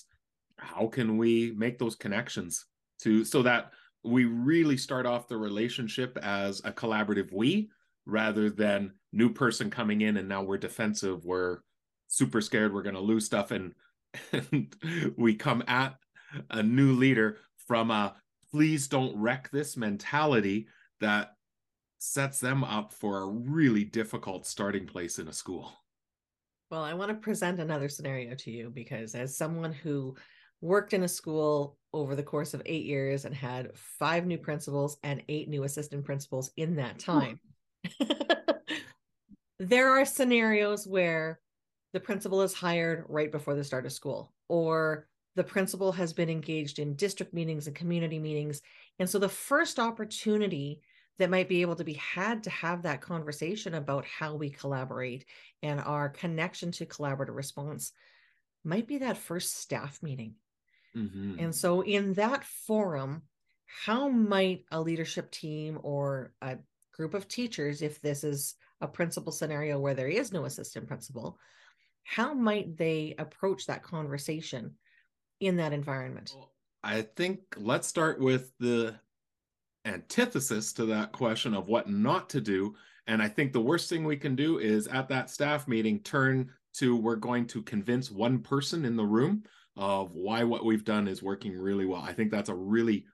how 0.57 0.87
can 0.87 1.17
we 1.17 1.53
make 1.57 1.77
those 1.77 1.95
connections 1.95 2.65
to 3.01 3.25
so 3.25 3.41
that 3.41 3.71
we 4.03 4.25
really 4.25 4.77
start 4.77 5.05
off 5.05 5.27
the 5.27 5.37
relationship 5.37 6.17
as 6.21 6.61
a 6.63 6.71
collaborative 6.71 7.33
we 7.33 7.69
rather 8.05 8.49
than 8.49 8.93
new 9.11 9.33
person 9.33 9.69
coming 9.69 10.01
in 10.01 10.17
and 10.17 10.29
now 10.29 10.41
we're 10.43 10.57
defensive, 10.57 11.25
we're 11.25 11.59
super 12.11 12.41
scared, 12.41 12.73
we're 12.73 12.83
going 12.83 12.95
to 12.95 13.01
lose 13.01 13.25
stuff, 13.25 13.51
and, 13.51 13.73
and 14.33 14.75
we 15.17 15.33
come 15.33 15.63
at 15.67 15.95
a 16.49 16.61
new 16.61 16.91
leader 16.93 17.37
from 17.67 17.89
a 17.89 18.15
please 18.51 18.87
don't 18.87 19.15
wreck 19.15 19.49
this 19.51 19.77
mentality 19.77 20.67
that 20.99 21.35
sets 21.99 22.39
them 22.39 22.63
up 22.63 22.91
for 22.91 23.19
a 23.19 23.27
really 23.27 23.85
difficult 23.85 24.45
starting 24.45 24.85
place 24.85 25.19
in 25.19 25.27
a 25.29 25.33
school. 25.33 25.71
Well, 26.69 26.83
I 26.83 26.93
want 26.93 27.09
to 27.09 27.15
present 27.15 27.59
another 27.59 27.87
scenario 27.87 28.35
to 28.35 28.51
you 28.51 28.69
because, 28.69 29.15
as 29.15 29.37
someone 29.37 29.71
who 29.71 30.15
worked 30.59 30.93
in 30.93 31.03
a 31.03 31.07
school 31.07 31.77
over 31.93 32.15
the 32.15 32.23
course 32.23 32.53
of 32.53 32.61
eight 32.65 32.85
years 32.85 33.25
and 33.25 33.33
had 33.33 33.71
five 33.73 34.25
new 34.25 34.37
principals 34.37 34.97
and 35.03 35.23
eight 35.29 35.49
new 35.49 35.63
assistant 35.63 36.03
principals 36.03 36.51
in 36.57 36.75
that 36.75 36.99
time, 36.99 37.39
there 39.59 39.89
are 39.89 40.05
scenarios 40.05 40.85
where 40.85 41.39
the 41.93 41.99
principal 41.99 42.41
is 42.41 42.53
hired 42.53 43.05
right 43.07 43.31
before 43.31 43.55
the 43.55 43.63
start 43.63 43.85
of 43.85 43.91
school 43.91 44.33
or 44.47 45.07
the 45.35 45.43
principal 45.43 45.91
has 45.91 46.11
been 46.11 46.29
engaged 46.29 46.79
in 46.79 46.95
district 46.95 47.33
meetings 47.33 47.67
and 47.67 47.75
community 47.75 48.19
meetings 48.19 48.61
and 48.99 49.09
so 49.09 49.19
the 49.19 49.29
first 49.29 49.79
opportunity 49.79 50.81
that 51.17 51.29
might 51.29 51.49
be 51.49 51.61
able 51.61 51.75
to 51.75 51.83
be 51.83 51.93
had 51.93 52.43
to 52.43 52.49
have 52.49 52.81
that 52.81 53.01
conversation 53.01 53.75
about 53.75 54.05
how 54.05 54.35
we 54.35 54.49
collaborate 54.49 55.25
and 55.61 55.79
our 55.79 56.09
connection 56.09 56.71
to 56.71 56.85
collaborative 56.85 57.35
response 57.35 57.91
might 58.63 58.87
be 58.87 58.97
that 58.99 59.17
first 59.17 59.57
staff 59.57 60.01
meeting 60.01 60.35
mm-hmm. 60.95 61.35
and 61.39 61.53
so 61.53 61.81
in 61.81 62.13
that 62.13 62.43
forum 62.43 63.21
how 63.65 64.09
might 64.09 64.65
a 64.71 64.81
leadership 64.81 65.31
team 65.31 65.79
or 65.83 66.33
a 66.41 66.57
group 66.93 67.13
of 67.13 67.27
teachers 67.27 67.81
if 67.81 68.01
this 68.01 68.23
is 68.23 68.55
a 68.81 68.87
principal 68.87 69.31
scenario 69.31 69.79
where 69.79 69.93
there 69.93 70.07
is 70.07 70.31
no 70.31 70.45
assistant 70.45 70.87
principal 70.87 71.37
how 72.03 72.33
might 72.33 72.77
they 72.77 73.15
approach 73.17 73.65
that 73.65 73.83
conversation 73.83 74.75
in 75.39 75.57
that 75.57 75.73
environment 75.73 76.35
i 76.83 77.01
think 77.01 77.39
let's 77.57 77.87
start 77.87 78.19
with 78.19 78.51
the 78.59 78.93
antithesis 79.85 80.73
to 80.73 80.85
that 80.85 81.11
question 81.11 81.53
of 81.53 81.67
what 81.67 81.89
not 81.89 82.29
to 82.29 82.41
do 82.41 82.75
and 83.07 83.21
i 83.21 83.27
think 83.27 83.51
the 83.51 83.61
worst 83.61 83.89
thing 83.89 84.03
we 84.03 84.17
can 84.17 84.35
do 84.35 84.59
is 84.59 84.87
at 84.87 85.09
that 85.09 85.29
staff 85.29 85.67
meeting 85.67 85.99
turn 85.99 86.49
to 86.73 86.95
we're 86.95 87.15
going 87.15 87.45
to 87.45 87.61
convince 87.63 88.11
one 88.11 88.39
person 88.39 88.85
in 88.85 88.95
the 88.95 89.05
room 89.05 89.43
of 89.75 90.11
why 90.13 90.43
what 90.43 90.65
we've 90.65 90.85
done 90.85 91.07
is 91.07 91.23
working 91.23 91.57
really 91.57 91.85
well 91.85 92.01
i 92.01 92.13
think 92.13 92.29
that's 92.29 92.49
a 92.49 92.55
really 92.55 93.05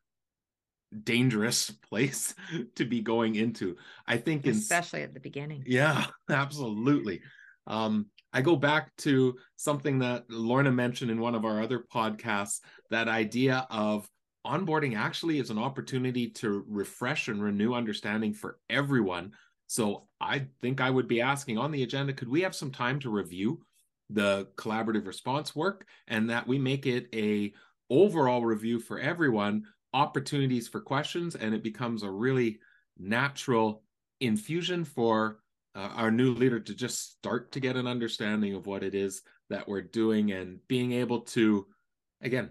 dangerous 1.04 1.72
place 1.90 2.34
to 2.76 2.86
be 2.86 3.02
going 3.02 3.36
into. 3.36 3.78
I 4.06 4.18
think 4.18 4.46
especially 4.46 5.02
in, 5.02 5.06
at 5.06 5.14
the 5.14 5.20
beginning. 5.20 5.64
Yeah, 5.66 6.06
absolutely. 6.30 7.22
Um, 7.66 8.08
I 8.38 8.42
go 8.42 8.56
back 8.56 8.96
to 8.98 9.36
something 9.56 9.98
that 9.98 10.30
Lorna 10.30 10.72
mentioned 10.72 11.10
in 11.10 11.20
one 11.20 11.34
of 11.34 11.44
our 11.44 11.60
other 11.60 11.80
podcasts, 11.92 12.60
that 12.92 13.08
idea 13.08 13.66
of 13.72 14.08
onboarding 14.46 14.96
actually 14.96 15.40
is 15.40 15.50
an 15.50 15.58
opportunity 15.58 16.30
to 16.30 16.64
refresh 16.68 17.30
and 17.30 17.42
renew 17.42 17.74
understanding 17.74 18.36
for 18.36 18.60
everyone. 18.70 19.32
So 19.66 20.08
I 20.22 20.46
think 20.62 20.82
I 20.82 20.92
would 20.92 21.08
be 21.08 21.20
asking 21.20 21.58
on 21.58 21.72
the 21.72 21.82
agenda, 21.82 22.14
could 22.14 22.30
we 22.30 22.42
have 22.42 22.54
some 22.54 22.70
time 22.70 23.00
to 23.00 23.10
review 23.10 23.60
the 24.12 24.48
collaborative 24.56 25.08
response 25.08 25.56
work 25.56 25.88
and 26.08 26.30
that 26.30 26.46
we 26.46 26.60
make 26.60 26.86
it 26.86 27.08
a 27.16 27.52
overall 27.90 28.46
review 28.46 28.80
for 28.80 29.00
everyone 29.00 29.64
opportunities 29.96 30.68
for 30.68 30.80
questions 30.80 31.34
and 31.34 31.56
it 31.56 31.64
becomes 31.64 32.04
a 32.04 32.12
really 32.12 32.60
natural 33.00 33.82
infusion 34.22 34.86
for 34.86 35.40
uh, 35.78 35.92
our 35.96 36.10
new 36.10 36.34
leader 36.34 36.60
to 36.60 36.74
just 36.74 37.12
start 37.12 37.52
to 37.52 37.60
get 37.60 37.76
an 37.76 37.86
understanding 37.86 38.56
of 38.56 38.66
what 38.66 38.84
it 38.84 38.96
is 38.96 39.22
that 39.50 39.68
we're 39.68 39.82
doing 39.82 40.32
and 40.32 40.60
being 40.68 40.92
able 40.92 41.22
to 41.22 41.68
again 42.22 42.50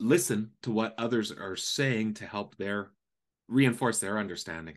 listen 0.00 0.50
to 0.62 0.72
what 0.72 0.94
others 0.98 1.30
are 1.30 1.54
saying 1.54 2.14
to 2.14 2.26
help 2.26 2.56
their 2.56 2.90
reinforce 3.48 4.00
their 4.00 4.18
understanding. 4.18 4.76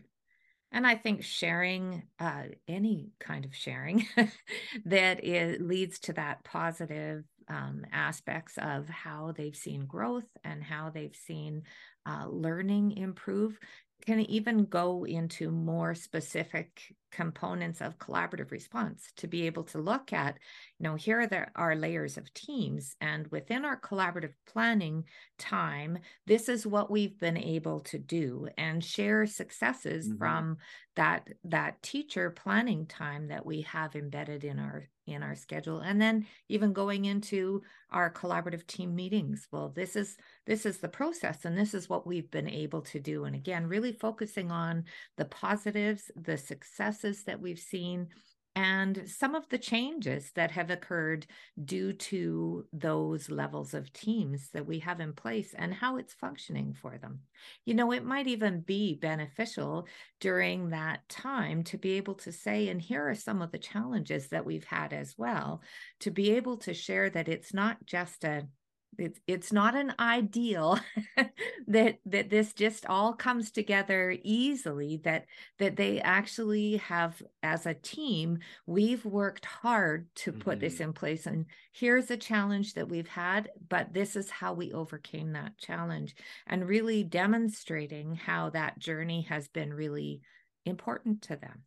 And 0.72 0.86
i 0.86 0.94
think 0.94 1.24
sharing 1.24 2.04
uh, 2.20 2.44
any 2.68 3.10
kind 3.18 3.44
of 3.44 3.54
sharing 3.54 4.06
that 4.84 5.24
it 5.24 5.60
leads 5.60 5.98
to 6.00 6.12
that 6.14 6.44
positive 6.44 7.24
um, 7.48 7.84
aspects 7.92 8.58
of 8.58 8.88
how 8.88 9.32
they've 9.36 9.56
seen 9.56 9.86
growth 9.86 10.28
and 10.44 10.62
how 10.62 10.90
they've 10.90 11.16
seen 11.16 11.62
uh, 12.04 12.26
learning 12.28 12.96
improve 12.96 13.58
can 14.04 14.20
even 14.20 14.64
go 14.64 15.04
into 15.04 15.50
more 15.50 15.94
specific 15.94 16.94
components 17.10 17.80
of 17.80 17.98
collaborative 17.98 18.50
response 18.50 19.10
to 19.16 19.26
be 19.26 19.46
able 19.46 19.62
to 19.62 19.78
look 19.78 20.12
at 20.12 20.36
you 20.78 20.84
know 20.84 20.96
here 20.96 21.20
are 21.20 21.26
the, 21.26 21.46
our 21.56 21.74
layers 21.74 22.18
of 22.18 22.32
teams 22.34 22.94
and 23.00 23.26
within 23.28 23.64
our 23.64 23.80
collaborative 23.80 24.34
planning 24.46 25.02
time 25.38 25.98
this 26.26 26.48
is 26.48 26.66
what 26.66 26.90
we've 26.90 27.18
been 27.18 27.38
able 27.38 27.80
to 27.80 27.98
do 27.98 28.48
and 28.58 28.84
share 28.84 29.24
successes 29.26 30.08
mm-hmm. 30.08 30.18
from 30.18 30.58
that 30.94 31.26
that 31.44 31.82
teacher 31.82 32.30
planning 32.30 32.84
time 32.86 33.28
that 33.28 33.46
we 33.46 33.62
have 33.62 33.96
embedded 33.96 34.44
in 34.44 34.58
our 34.58 34.86
in 35.06 35.22
our 35.22 35.34
schedule. 35.34 35.80
And 35.80 36.00
then 36.00 36.26
even 36.48 36.72
going 36.72 37.04
into 37.04 37.62
our 37.90 38.12
collaborative 38.12 38.66
team 38.66 38.94
meetings 38.94 39.46
well 39.52 39.68
this 39.68 39.94
is 39.94 40.16
this 40.44 40.66
is 40.66 40.78
the 40.78 40.88
process 40.88 41.44
and 41.44 41.56
this 41.56 41.72
is 41.72 41.88
what 41.88 42.06
we've 42.06 42.30
been 42.30 42.48
able 42.48 42.82
to 42.82 43.00
do. 43.00 43.24
And 43.24 43.34
again 43.34 43.66
really 43.66 43.92
focusing 43.92 44.50
on 44.50 44.84
the 45.16 45.24
positives 45.26 46.10
the 46.16 46.36
successes 46.36 47.24
that 47.24 47.40
we've 47.40 47.58
seen 47.58 48.08
and 48.56 49.02
some 49.06 49.34
of 49.34 49.46
the 49.50 49.58
changes 49.58 50.32
that 50.34 50.50
have 50.50 50.70
occurred 50.70 51.26
due 51.62 51.92
to 51.92 52.64
those 52.72 53.28
levels 53.28 53.74
of 53.74 53.92
teams 53.92 54.48
that 54.54 54.66
we 54.66 54.78
have 54.78 54.98
in 54.98 55.12
place 55.12 55.54
and 55.58 55.74
how 55.74 55.98
it's 55.98 56.14
functioning 56.14 56.72
for 56.72 56.96
them. 56.96 57.20
You 57.66 57.74
know, 57.74 57.92
it 57.92 58.02
might 58.02 58.26
even 58.26 58.60
be 58.60 58.94
beneficial 58.94 59.86
during 60.20 60.70
that 60.70 61.06
time 61.10 61.64
to 61.64 61.76
be 61.76 61.92
able 61.92 62.14
to 62.14 62.32
say, 62.32 62.68
and 62.68 62.80
here 62.80 63.06
are 63.06 63.14
some 63.14 63.42
of 63.42 63.52
the 63.52 63.58
challenges 63.58 64.28
that 64.28 64.46
we've 64.46 64.64
had 64.64 64.94
as 64.94 65.14
well, 65.18 65.60
to 66.00 66.10
be 66.10 66.30
able 66.32 66.56
to 66.58 66.72
share 66.72 67.10
that 67.10 67.28
it's 67.28 67.52
not 67.52 67.84
just 67.84 68.24
a 68.24 68.48
it's 68.98 69.20
it's 69.26 69.52
not 69.52 69.74
an 69.74 69.94
ideal 69.98 70.78
that 71.66 71.98
that 72.06 72.30
this 72.30 72.52
just 72.52 72.86
all 72.86 73.12
comes 73.12 73.50
together 73.50 74.16
easily 74.22 75.00
that 75.04 75.26
that 75.58 75.76
they 75.76 76.00
actually 76.00 76.76
have 76.76 77.22
as 77.42 77.66
a 77.66 77.74
team 77.74 78.38
we've 78.66 79.04
worked 79.04 79.44
hard 79.44 80.06
to 80.14 80.32
put 80.32 80.58
mm-hmm. 80.58 80.60
this 80.60 80.80
in 80.80 80.92
place 80.92 81.26
and 81.26 81.46
here's 81.72 82.10
a 82.10 82.16
challenge 82.16 82.74
that 82.74 82.88
we've 82.88 83.08
had 83.08 83.50
but 83.68 83.92
this 83.92 84.16
is 84.16 84.30
how 84.30 84.52
we 84.52 84.72
overcame 84.72 85.32
that 85.32 85.56
challenge 85.58 86.14
and 86.46 86.68
really 86.68 87.02
demonstrating 87.02 88.14
how 88.14 88.50
that 88.50 88.78
journey 88.78 89.22
has 89.28 89.48
been 89.48 89.72
really 89.72 90.20
important 90.64 91.22
to 91.22 91.36
them 91.36 91.62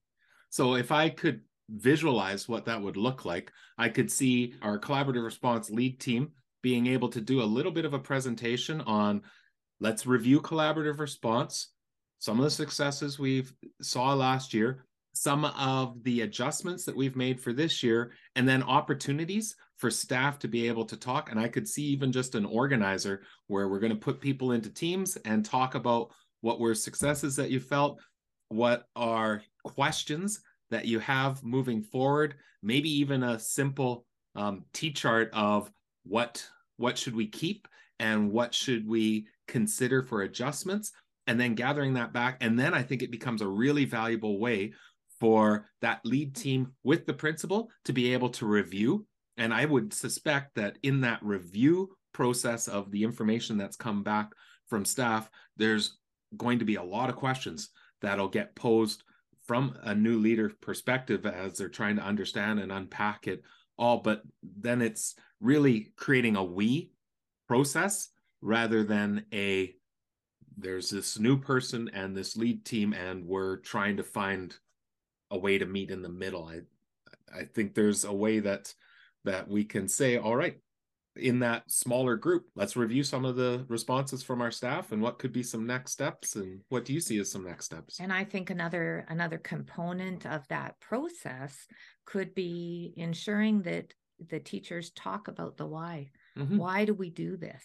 so 0.50 0.76
if 0.76 0.92
i 0.92 1.10
could 1.10 1.42
visualize 1.72 2.50
what 2.50 2.66
that 2.66 2.82
would 2.82 2.98
look 2.98 3.26
like 3.26 3.52
i 3.78 3.88
could 3.88 4.12
see 4.12 4.56
our 4.62 4.80
collaborative 4.80 5.24
response 5.24 5.70
lead 5.70 6.00
team 6.00 6.32
being 6.62 6.88
able 6.88 7.10
to 7.10 7.22
do 7.22 7.42
a 7.42 7.44
little 7.44 7.72
bit 7.72 7.86
of 7.86 7.94
a 7.94 8.00
presentation 8.00 8.82
on 8.82 9.22
let's 9.80 10.06
review 10.06 10.42
collaborative 10.42 11.00
response, 11.00 11.72
some 12.20 12.38
of 12.38 12.44
the 12.44 12.52
successes 12.52 13.18
we've 13.18 13.54
saw 13.82 14.14
last 14.14 14.54
year, 14.54 14.86
some 15.14 15.46
of 15.46 16.04
the 16.04 16.22
adjustments 16.22 16.86
that 16.86 16.96
we've 16.96 17.16
made 17.16 17.40
for 17.40 17.54
this 17.54 17.82
year, 17.82 18.12
and 18.36 18.48
then 18.48 18.64
opportunities 18.64 19.56
for 19.78 19.90
staff 19.90 20.38
to 20.40 20.48
be 20.48 20.68
able 20.68 20.86
to 20.86 20.98
talk. 20.98 21.32
And 21.32 21.40
I 21.40 21.48
could 21.48 21.68
see 21.68 21.84
even 21.84 22.12
just 22.12 22.36
an 22.36 22.46
organizer 22.46 23.22
where 23.48 23.70
we're 23.70 23.80
going 23.80 23.94
to 23.94 23.98
put 23.98 24.20
people 24.20 24.52
into 24.52 24.70
teams 24.70 25.16
and 25.18 25.44
talk 25.44 25.76
about 25.76 26.12
what 26.42 26.60
were 26.60 26.76
successes 26.76 27.36
that 27.38 27.50
you 27.50 27.60
felt, 27.60 28.00
what 28.50 28.86
are 28.96 29.42
questions 29.64 30.42
that 30.70 30.86
you 30.86 31.00
have 31.00 31.44
moving 31.44 31.82
forward, 31.82 32.36
maybe 32.62 32.90
even 32.90 33.24
a 33.24 33.40
simple 33.40 34.06
um, 34.36 34.66
T 34.74 34.92
chart 34.92 35.30
of 35.34 35.72
what 36.04 36.46
what 36.78 36.98
should 36.98 37.16
we 37.16 37.28
keep 37.28 37.68
and 38.00 38.32
what 38.32 38.54
should 38.54 38.88
we 38.88 39.28
consider 39.48 40.02
for 40.02 40.22
adjustments 40.22 40.92
and 41.28 41.40
then 41.40 41.54
gathering 41.54 41.94
that 41.94 42.14
back. 42.14 42.38
And 42.42 42.58
then 42.58 42.74
i 42.74 42.82
think 42.82 43.02
it 43.02 43.12
becomes 43.12 43.42
a 43.42 43.48
really 43.48 43.86
valuable 43.86 44.40
way 44.40 44.74
for 45.20 45.68
that 45.82 46.00
lead 46.06 46.36
team 46.36 46.74
with 46.84 47.06
the 47.06 47.14
principal 47.14 47.70
to 47.86 47.94
be 47.94 48.14
able 48.14 48.30
to 48.30 48.46
review. 48.46 49.06
And 49.38 49.54
i 49.54 49.66
would 49.66 49.94
suspect 49.94 50.56
that 50.56 50.78
in 50.84 51.02
that 51.02 51.24
review 51.24 51.96
process 52.14 52.68
of 52.68 52.92
the 52.92 53.04
information 53.04 53.58
that's 53.58 53.76
come 53.76 54.04
back 54.04 54.32
from 54.68 54.84
staff 54.86 55.30
there's 55.58 55.98
going 56.36 56.60
to 56.60 56.66
be 56.66 56.76
a 56.76 56.84
lot 56.84 57.10
of 57.10 57.16
questions 57.16 57.70
that'll 58.02 58.28
get 58.28 58.56
posed 58.56 59.04
from 59.46 59.76
a 59.84 59.96
new 59.96 60.20
leader 60.20 60.52
perspective 60.62 61.26
as 61.26 61.58
they're 61.58 61.70
trying 61.70 61.96
to 61.96 62.04
understand 62.04 62.60
and 62.60 62.72
unpack 62.72 63.28
it 63.28 63.42
all 63.80 63.98
but 63.98 64.22
then 64.44 64.82
it's 64.82 65.16
really 65.40 65.92
creating 65.96 66.36
a 66.36 66.44
we 66.44 66.92
process 67.48 68.10
rather 68.42 68.84
than 68.84 69.26
a 69.34 69.74
there's 70.58 70.90
this 70.90 71.18
new 71.18 71.38
person 71.38 71.90
and 71.94 72.16
this 72.16 72.36
lead 72.36 72.66
team 72.66 72.94
and 72.94 73.26
we're 73.26 73.58
trying 73.58 73.98
to 73.98 74.04
find 74.04 74.56
a 75.32 75.38
way 75.38 75.58
to 75.58 75.66
meet 75.66 75.90
in 75.90 76.02
the 76.02 76.10
middle. 76.10 76.46
I 76.46 76.60
i 77.34 77.44
think 77.44 77.74
there's 77.74 78.04
a 78.06 78.14
way 78.14 78.40
that 78.40 78.74
that 79.24 79.48
we 79.48 79.64
can 79.64 79.88
say 79.88 80.18
all 80.18 80.36
right 80.36 80.58
in 81.16 81.40
that 81.40 81.64
smaller 81.70 82.16
group 82.16 82.46
let's 82.56 82.76
review 82.76 83.04
some 83.04 83.26
of 83.26 83.36
the 83.36 83.66
responses 83.68 84.24
from 84.24 84.42
our 84.42 84.52
staff 84.52 84.92
and 84.92 85.02
what 85.02 85.20
could 85.20 85.34
be 85.34 85.44
some 85.44 85.66
next 85.66 85.92
steps 85.92 86.36
and 86.36 86.62
what 86.70 86.86
do 86.86 86.94
you 86.94 87.00
see 87.00 87.20
as 87.20 87.32
some 87.32 87.44
next 87.44 87.66
steps 87.66 88.00
and 88.00 88.14
i 88.14 88.24
think 88.24 88.50
another 88.50 89.06
another 89.10 89.38
component 89.38 90.26
of 90.26 90.48
that 90.48 90.80
process 90.80 91.68
could 92.06 92.34
be 92.36 92.94
ensuring 92.96 93.62
that 93.64 93.94
the 94.28 94.40
teachers 94.40 94.92
talk 94.92 95.28
about 95.28 95.58
the 95.58 95.66
why. 95.66 96.10
Mm-hmm. 96.38 96.58
Why 96.58 96.86
do 96.86 96.94
we 96.94 97.10
do 97.10 97.38
this? 97.38 97.64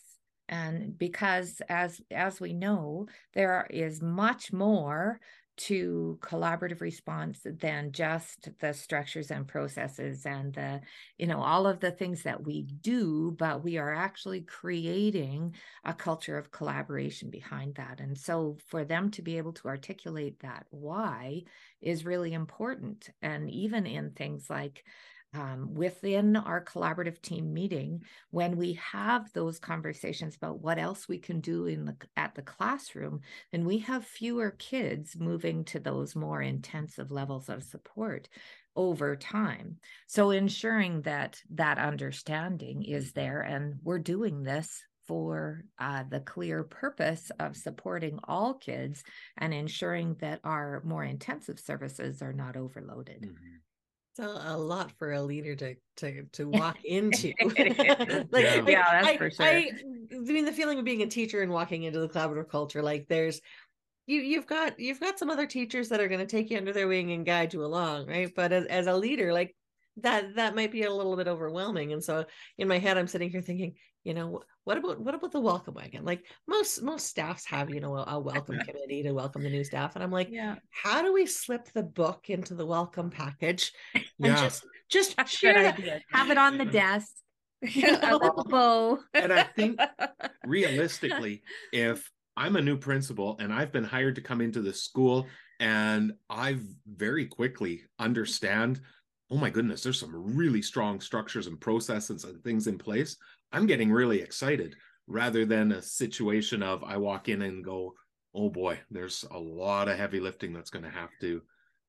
And 0.49 0.97
because 0.97 1.63
as 1.69 2.01
as 2.11 2.41
we 2.41 2.53
know, 2.53 3.07
there 3.33 3.67
is 3.71 4.03
much 4.03 4.53
more 4.53 5.19
to 5.57 6.19
collaborative 6.21 6.81
response 6.81 7.41
than 7.45 7.93
just 7.93 8.49
the 8.61 8.73
structures 8.73 9.31
and 9.31 9.47
processes 9.47 10.27
and 10.27 10.55
the 10.55 10.81
you 11.19 11.27
know 11.27 11.41
all 11.41 11.67
of 11.67 11.81
the 11.81 11.91
things 11.91 12.23
that 12.23 12.45
we 12.45 12.63
do 12.63 13.35
but 13.39 13.63
we 13.63 13.79
are 13.79 13.95
actually 13.95 14.41
creating 14.43 15.55
a 15.85 15.93
culture 15.95 16.39
of 16.39 16.51
collaboration 16.51 17.31
behind 17.31 17.75
that. 17.77 18.01
And 18.01 18.17
so 18.17 18.59
for 18.69 18.85
them 18.85 19.11
to 19.13 19.23
be 19.23 19.39
able 19.39 19.53
to 19.55 19.69
articulate 19.69 20.41
that 20.41 20.67
why 20.71 21.43
is 21.81 22.05
really 22.05 22.33
important. 22.33 23.11
And 23.23 23.51
even 23.51 23.87
in 23.87 24.13
things 24.13 24.49
like 24.49 24.85
um, 25.35 25.75
within 25.75 26.37
our 26.37 26.65
collaborative 26.65 27.21
team 27.21 27.53
meeting 27.53 28.03
when 28.31 28.57
we 28.57 28.75
have 28.75 29.33
those 29.33 29.59
conversations 29.59 30.37
about 30.37 30.61
what 30.61 30.79
else 30.79 31.09
we 31.09 31.19
can 31.19 31.41
do 31.41 31.67
in 31.67 31.85
the 31.85 31.97
at 32.17 32.35
the 32.35 32.43
classroom 32.43 33.21
then 33.53 33.65
we 33.65 33.79
have 33.79 34.05
fewer 34.05 34.53
kids 34.53 35.17
moving 35.19 35.65
to 35.65 35.81
those 35.81 36.15
more 36.15 36.41
intensive 36.43 37.11
levels 37.11 37.49
of 37.49 37.63
support 37.63 38.29
over 38.77 39.15
time 39.15 39.77
so 40.07 40.31
ensuring 40.31 41.03
that 41.03 41.41
that 41.51 41.79
understanding 41.79 42.83
is 42.83 43.13
there 43.13 43.41
and 43.41 43.75
we're 43.83 43.99
doing 43.99 44.43
this 44.43 44.83
for 45.07 45.65
uh, 45.79 46.03
the 46.09 46.21
clear 46.21 46.63
purpose 46.65 47.31
of 47.39 47.57
supporting 47.57 48.19
all 48.25 48.55
kids 48.55 49.05
and 49.39 49.53
ensuring 49.53 50.17
that 50.21 50.41
our 50.45 50.83
more 50.85 51.05
intensive 51.05 51.61
services 51.61 52.23
are 52.23 52.33
not 52.33 52.57
overloaded. 52.57 53.23
Mm-hmm. 53.23 53.55
It's 54.17 54.25
a, 54.25 54.53
a, 54.53 54.57
lot 54.57 54.93
for 54.93 55.13
a 55.13 55.21
leader 55.21 55.57
to 55.57 55.75
to 55.97 56.23
to 56.33 56.49
walk 56.49 56.85
into. 56.85 57.33
like, 57.45 58.45
yeah. 58.45 58.65
yeah, 58.67 59.03
that's 59.03 59.07
I, 59.09 59.17
for 59.17 59.31
sure. 59.31 59.45
I, 59.45 59.71
I 60.13 60.17
mean, 60.17 60.45
the 60.45 60.53
feeling 60.53 60.79
of 60.79 60.85
being 60.85 61.03
a 61.03 61.07
teacher 61.07 61.43
and 61.43 61.51
walking 61.51 61.83
into 61.83 61.99
the 61.99 62.09
collaborative 62.09 62.49
culture, 62.49 62.83
like 62.83 63.09
there's 63.09 63.41
you 64.07 64.21
you've 64.21 64.47
got 64.47 64.79
you've 64.79 65.01
got 65.01 65.19
some 65.19 65.31
other 65.31 65.47
teachers 65.47 65.89
that 65.89 66.01
are 66.01 66.07
going 66.07 66.21
to 66.21 66.27
take 66.27 66.51
you 66.51 66.59
under 66.59 66.73
their 66.73 66.87
wing 66.87 67.11
and 67.11 67.27
guide 67.27 67.53
you 67.55 67.65
along, 67.65 68.07
right? 68.07 68.33
But 68.35 68.53
as 68.53 68.67
as 68.67 68.87
a 68.87 68.97
leader, 68.97 69.33
like 69.33 69.57
that 69.97 70.37
that 70.37 70.55
might 70.55 70.71
be 70.71 70.85
a 70.85 70.93
little 70.93 71.17
bit 71.17 71.27
overwhelming. 71.27 71.93
And 71.93 72.03
so 72.03 72.25
in 72.57 72.69
my 72.69 72.79
head, 72.79 72.97
I'm 72.97 73.09
sitting 73.09 73.31
here 73.31 73.43
thinking, 73.43 73.75
you 74.05 74.15
know, 74.15 74.43
what 74.65 74.79
about 74.79 75.01
what 75.01 75.15
about 75.15 75.33
the 75.33 75.41
welcome 75.41 75.75
wagon? 75.75 76.05
Like 76.05 76.25
most 76.47 76.83
most 76.83 77.07
staffs 77.07 77.45
have 77.47 77.71
you 77.71 77.81
know 77.81 77.97
a, 77.97 78.05
a 78.09 78.21
welcome 78.21 78.59
committee 78.67 79.03
to 79.03 79.13
welcome 79.13 79.43
the 79.43 79.51
new 79.51 79.65
staff 79.65 79.95
and 79.95 80.05
i'm 80.05 80.11
like 80.11 80.29
yeah. 80.31 80.57
How 80.71 81.03
do 81.03 81.13
we 81.13 81.27
slip 81.27 81.71
the 81.73 81.83
book 81.83 82.31
into 82.31 82.55
the 82.55 82.67
welcome 82.67 83.11
package 83.11 83.73
and 83.95 84.05
yeah. 84.19 84.41
just 84.43 84.67
just 84.91 85.29
share 85.29 85.75
it, 85.79 86.03
have 86.11 86.31
it 86.31 86.39
on 86.39 86.59
the 86.59 86.65
mm-hmm. 86.65 86.73
desk 86.73 87.13
a 87.65 88.17
little 88.17 88.45
bow 88.45 88.99
and 89.15 89.33
i 89.33 89.43
think 89.43 89.81
realistically 90.47 91.43
if 91.73 92.11
i'm 92.37 92.57
a 92.57 92.61
new 92.61 92.77
principal 92.77 93.37
and 93.41 93.53
i've 93.53 93.73
been 93.73 93.85
hired 93.85 94.15
to 94.15 94.21
come 94.21 94.43
into 94.43 94.61
the 94.61 94.73
school 94.73 95.27
and 95.61 96.13
i 96.29 96.59
very 96.87 97.25
quickly 97.25 97.83
understand 97.99 98.83
oh 99.31 99.37
my 99.37 99.49
goodness 99.49 99.83
there's 99.83 99.99
some 99.99 100.37
really 100.37 100.61
strong 100.61 101.01
structures 101.01 101.47
and 101.47 101.59
processes 101.59 102.25
and 102.25 102.43
things 102.45 102.67
in 102.67 102.77
place 102.77 103.17
I'm 103.55 103.67
getting 103.67 103.93
really 103.93 104.21
excited 104.21 104.75
rather 105.07 105.47
than 105.47 105.71
a 105.71 105.81
situation 105.81 106.61
of 106.61 106.83
I 106.83 106.97
walk 106.97 107.29
in 107.29 107.43
and 107.43 107.65
go, 107.65 107.95
oh 108.35 108.51
boy, 108.51 108.81
there's 108.91 109.25
a 109.31 109.39
lot 109.39 109.89
of 109.89 109.97
heavy 109.97 110.19
lifting 110.19 110.53
that's 110.53 110.71
going 110.71 110.85
to 110.85 110.91
have 110.91 111.11
to 111.21 111.41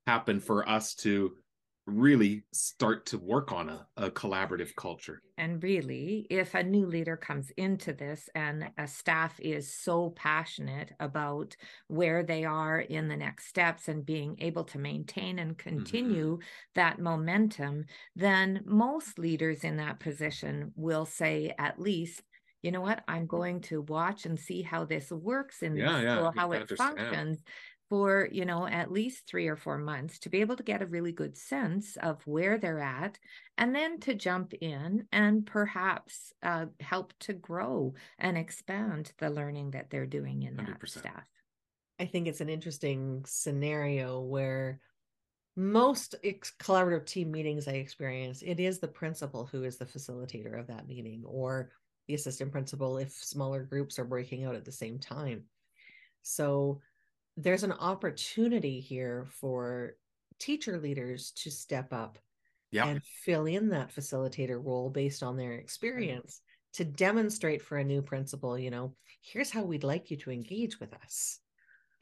happen 0.05 0.39
for 0.39 0.69
us 0.69 0.93
to 0.93 1.31
really 1.85 2.43
start 2.51 3.05
to 3.05 3.17
work 3.17 3.51
on 3.51 3.69
a, 3.69 3.87
a 3.97 4.09
collaborative 4.09 4.75
culture. 4.75 5.21
And 5.37 5.61
really, 5.61 6.25
if 6.29 6.55
a 6.55 6.63
new 6.63 6.85
leader 6.87 7.15
comes 7.15 7.51
into 7.57 7.93
this 7.93 8.29
and 8.33 8.69
a 8.77 8.87
staff 8.87 9.39
is 9.39 9.73
so 9.73 10.11
passionate 10.15 10.93
about 10.99 11.55
where 11.87 12.23
they 12.23 12.43
are 12.43 12.79
in 12.79 13.07
the 13.07 13.17
next 13.17 13.47
steps 13.47 13.87
and 13.87 14.05
being 14.05 14.35
able 14.39 14.63
to 14.65 14.79
maintain 14.79 15.39
and 15.39 15.57
continue 15.57 16.37
mm-hmm. 16.37 16.45
that 16.73 16.99
momentum, 16.99 17.85
then 18.15 18.61
most 18.65 19.19
leaders 19.19 19.63
in 19.63 19.77
that 19.77 19.99
position 19.99 20.71
will 20.75 21.05
say, 21.05 21.53
at 21.59 21.79
least, 21.79 22.23
you 22.61 22.71
know 22.71 22.81
what 22.81 23.03
i'm 23.07 23.27
going 23.27 23.61
to 23.61 23.83
watch 23.83 24.25
and 24.25 24.39
see 24.39 24.63
how 24.63 24.83
this 24.83 25.11
works 25.11 25.61
in 25.61 25.75
yeah, 25.75 26.01
yeah, 26.01 26.17
school 26.17 26.33
how 26.35 26.51
it 26.51 26.61
understand. 26.61 26.97
functions 26.97 27.37
for 27.89 28.27
you 28.31 28.45
know 28.45 28.65
at 28.67 28.91
least 28.91 29.27
three 29.27 29.47
or 29.47 29.55
four 29.55 29.77
months 29.77 30.19
to 30.19 30.29
be 30.29 30.41
able 30.41 30.55
to 30.55 30.63
get 30.63 30.81
a 30.81 30.87
really 30.87 31.11
good 31.11 31.37
sense 31.37 31.97
of 31.97 32.21
where 32.25 32.57
they're 32.57 32.79
at 32.79 33.19
and 33.57 33.75
then 33.75 33.99
to 33.99 34.13
jump 34.13 34.53
in 34.53 35.07
and 35.11 35.45
perhaps 35.45 36.33
uh, 36.43 36.65
help 36.79 37.13
to 37.19 37.33
grow 37.33 37.93
and 38.17 38.37
expand 38.37 39.11
the 39.19 39.29
learning 39.29 39.71
that 39.71 39.89
they're 39.89 40.05
doing 40.05 40.43
in 40.43 40.55
100%. 40.55 40.65
that 40.65 40.89
staff 40.89 41.27
i 41.99 42.05
think 42.05 42.27
it's 42.27 42.41
an 42.41 42.49
interesting 42.49 43.23
scenario 43.27 44.19
where 44.19 44.79
most 45.55 46.15
ex- 46.23 46.53
collaborative 46.59 47.05
team 47.05 47.31
meetings 47.31 47.67
i 47.67 47.73
experience 47.73 48.41
it 48.41 48.59
is 48.59 48.79
the 48.79 48.87
principal 48.87 49.45
who 49.45 49.63
is 49.63 49.77
the 49.77 49.85
facilitator 49.85 50.59
of 50.59 50.67
that 50.67 50.87
meeting 50.87 51.23
or 51.25 51.71
the 52.07 52.13
assistant 52.13 52.51
principal 52.51 52.97
if 52.97 53.11
smaller 53.11 53.63
groups 53.63 53.97
are 53.97 54.05
breaking 54.05 54.43
out 54.43 54.55
at 54.55 54.65
the 54.65 54.71
same 54.71 54.99
time 54.99 55.43
so 56.23 56.81
there's 57.37 57.63
an 57.63 57.73
opportunity 57.73 58.79
here 58.79 59.25
for 59.29 59.95
teacher 60.39 60.79
leaders 60.79 61.31
to 61.31 61.49
step 61.49 61.93
up 61.93 62.17
yeah. 62.71 62.87
and 62.87 63.01
fill 63.23 63.45
in 63.45 63.69
that 63.69 63.93
facilitator 63.93 64.63
role 64.63 64.89
based 64.89 65.23
on 65.23 65.37
their 65.37 65.53
experience 65.53 66.41
to 66.73 66.83
demonstrate 66.83 67.61
for 67.61 67.77
a 67.77 67.83
new 67.83 68.01
principal 68.01 68.57
you 68.57 68.69
know 68.69 68.93
here's 69.21 69.49
how 69.49 69.63
we'd 69.63 69.83
like 69.83 70.11
you 70.11 70.17
to 70.17 70.31
engage 70.31 70.79
with 70.79 70.93
us. 70.93 71.39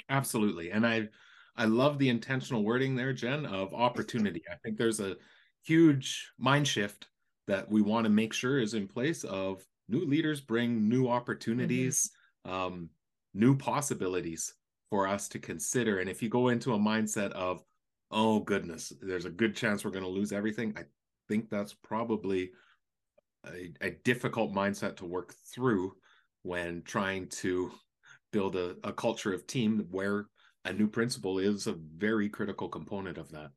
Absolutely. 0.10 0.72
And 0.72 0.86
i 0.86 1.08
i 1.56 1.65
love 1.65 1.98
the 1.98 2.10
intentional 2.10 2.63
wording 2.63 2.96
there 2.96 3.13
jen 3.13 3.46
of 3.46 3.74
opportunity. 3.74 4.43
I 4.52 4.56
think 4.63 4.78
there's 4.78 5.00
a 5.00 5.15
huge 5.63 6.32
mind 6.38 6.67
shift 6.67 7.08
that 7.48 7.69
we 7.69 7.82
want 7.82 8.06
to 8.06 8.10
make 8.10 8.34
sure 8.34 8.60
is 8.60 8.74
in 8.74 8.88
place 8.88 9.24
of 9.24 9.63
new 9.88 10.06
leaders 10.06 10.41
bring 10.41 10.88
new 10.89 11.08
opportunities 11.08 12.12
mm-hmm. 12.46 12.56
um, 12.56 12.89
new 13.34 13.56
possibilities 13.56 14.54
for 14.93 15.08
us 15.08 15.27
to 15.27 15.39
consider. 15.39 15.97
And 15.97 16.08
if 16.08 16.21
you 16.21 16.29
go 16.29 16.49
into 16.49 16.75
a 16.75 16.77
mindset 16.77 17.32
of, 17.32 17.63
oh 18.12 18.41
goodness, 18.41 18.93
there's 19.01 19.25
a 19.25 19.32
good 19.32 19.56
chance 19.56 19.84
we're 19.84 19.89
going 19.89 20.03
to 20.03 20.08
lose 20.08 20.32
everything, 20.32 20.71
I 20.77 20.84
think 21.27 21.49
that's 21.49 21.73
probably 21.73 22.51
a, 23.47 23.73
a 23.82 23.89
difficult 24.03 24.53
mindset 24.53 24.95
to 24.97 25.06
work 25.06 25.34
through 25.51 25.93
when 26.43 26.84
trying 26.84 27.27
to 27.29 27.71
build 28.32 28.56
a, 28.56 28.75
a 28.84 28.93
culture 28.93 29.34
of 29.34 29.47
team 29.47 29.88
where 29.89 30.27
a 30.65 30.71
new 30.71 30.88
principal 30.88 31.39
is 31.39 31.65
a 31.65 31.73
very 31.73 32.29
critical 32.29 32.69
component 32.69 33.17
of 33.17 33.32
that 33.32 33.49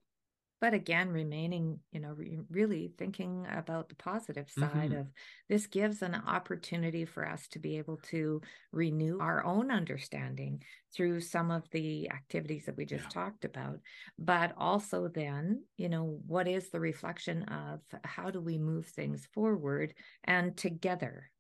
but 0.61 0.75
again 0.75 1.09
remaining 1.09 1.79
you 1.93 2.01
know 2.01 2.11
re- 2.11 2.39
really 2.51 2.93
thinking 2.99 3.47
about 3.51 3.89
the 3.89 3.95
positive 3.95 4.49
side 4.51 4.91
mm-hmm. 4.91 5.01
of 5.01 5.07
this 5.49 5.67
gives 5.67 6.03
an 6.03 6.15
opportunity 6.27 7.05
for 7.05 7.29
us 7.29 7.47
to 7.49 7.59
be 7.59 7.79
able 7.79 7.99
to 7.99 8.41
renew 8.73 9.19
our 9.21 9.45
own 9.45 9.71
understanding 9.71 10.63
through 10.95 11.21
some 11.21 11.51
of 11.51 11.69
the 11.71 12.11
activities 12.11 12.65
that 12.67 12.77
we 12.77 12.85
just 12.85 13.05
yeah. 13.05 13.23
talked 13.23 13.45
about 13.45 13.79
but 14.19 14.53
also 14.57 15.09
then 15.09 15.63
you 15.77 15.89
know 15.89 16.19
what 16.27 16.49
is 16.49 16.71
the 16.71 16.81
reflection 16.81 17.43
of 17.45 17.81
how 18.05 18.31
do 18.31 18.41
we 18.41 18.59
move 18.59 18.87
things 18.87 19.27
forward 19.35 19.93
and 20.25 20.57
together 20.57 21.31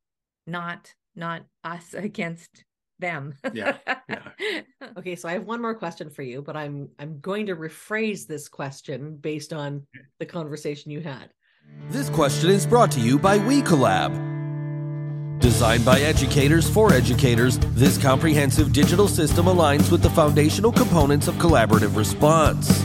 not 0.46 0.92
not 1.14 1.42
us 1.64 1.94
against 1.94 2.64
them. 2.98 3.34
yeah. 3.52 3.78
Yeah. 4.08 4.60
okay, 4.98 5.16
so 5.16 5.28
I 5.28 5.32
have 5.32 5.44
one 5.44 5.60
more 5.60 5.74
question 5.74 6.10
for 6.10 6.22
you, 6.22 6.42
but 6.42 6.56
I'm 6.56 6.88
I'm 6.98 7.20
going 7.20 7.46
to 7.46 7.56
rephrase 7.56 8.26
this 8.26 8.48
question 8.48 9.16
based 9.16 9.52
on 9.52 9.86
the 10.18 10.26
conversation 10.26 10.90
you 10.90 11.00
had. 11.00 11.30
This 11.90 12.10
question 12.10 12.50
is 12.50 12.66
brought 12.66 12.90
to 12.92 13.00
you 13.00 13.18
by 13.18 13.38
WeCollab. 13.38 14.36
Designed 15.40 15.84
by 15.84 16.00
educators 16.00 16.68
for 16.68 16.92
educators, 16.92 17.58
this 17.74 17.98
comprehensive 17.98 18.72
digital 18.72 19.06
system 19.06 19.46
aligns 19.46 19.90
with 19.92 20.02
the 20.02 20.10
foundational 20.10 20.72
components 20.72 21.28
of 21.28 21.34
collaborative 21.34 21.96
response. 21.96 22.82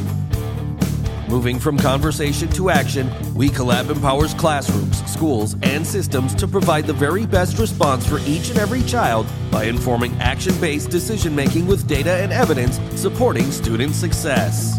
Moving 1.31 1.59
from 1.59 1.77
conversation 1.77 2.49
to 2.49 2.69
action, 2.69 3.09
We 3.33 3.47
WeCollab 3.47 3.89
empowers 3.89 4.33
classrooms, 4.33 5.01
schools, 5.09 5.55
and 5.63 5.87
systems 5.87 6.35
to 6.35 6.45
provide 6.45 6.85
the 6.85 6.91
very 6.91 7.25
best 7.25 7.57
response 7.57 8.05
for 8.05 8.19
each 8.25 8.49
and 8.49 8.59
every 8.59 8.83
child 8.83 9.25
by 9.49 9.63
informing 9.63 10.11
action 10.19 10.53
based 10.59 10.89
decision 10.89 11.33
making 11.33 11.67
with 11.67 11.87
data 11.87 12.11
and 12.11 12.33
evidence 12.33 12.81
supporting 12.99 13.49
student 13.49 13.95
success. 13.95 14.77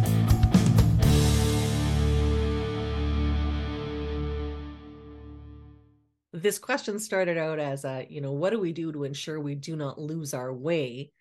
This 6.34 6.58
question 6.58 6.98
started 6.98 7.38
out 7.38 7.60
as 7.60 7.86
a, 7.86 8.06
you 8.10 8.20
know, 8.20 8.32
what 8.32 8.50
do 8.50 8.60
we 8.60 8.74
do 8.74 8.92
to 8.92 9.04
ensure 9.04 9.40
we 9.40 9.54
do 9.54 9.74
not 9.74 9.98
lose 9.98 10.34
our 10.34 10.52
way 10.52 11.12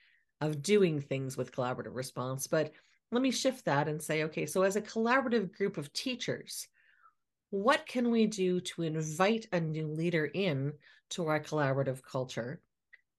of 0.41 0.62
doing 0.62 1.00
things 1.00 1.38
with 1.38 1.54
collaborative 1.54 1.96
response? 1.96 2.48
But 2.48 2.74
let 3.12 3.21
me 3.21 3.32
shift 3.32 3.65
that 3.65 3.88
and 3.88 4.02
say, 4.02 4.24
okay, 4.24 4.45
so 4.45 4.63
as 4.63 4.76
a 4.76 4.82
collaborative 4.82 5.56
group 5.56 5.78
of 5.78 5.91
teachers, 5.93 6.67
what 7.50 7.86
can 7.86 8.10
we 8.10 8.26
do 8.26 8.62
to 8.62 8.84
invite 8.84 9.47
a 9.52 9.60
new 9.60 9.88
leader 9.88 10.26
in 10.34 10.74
to 11.12 11.28
our 11.28 11.39
collaborative 11.39 12.02
culture 12.02 12.62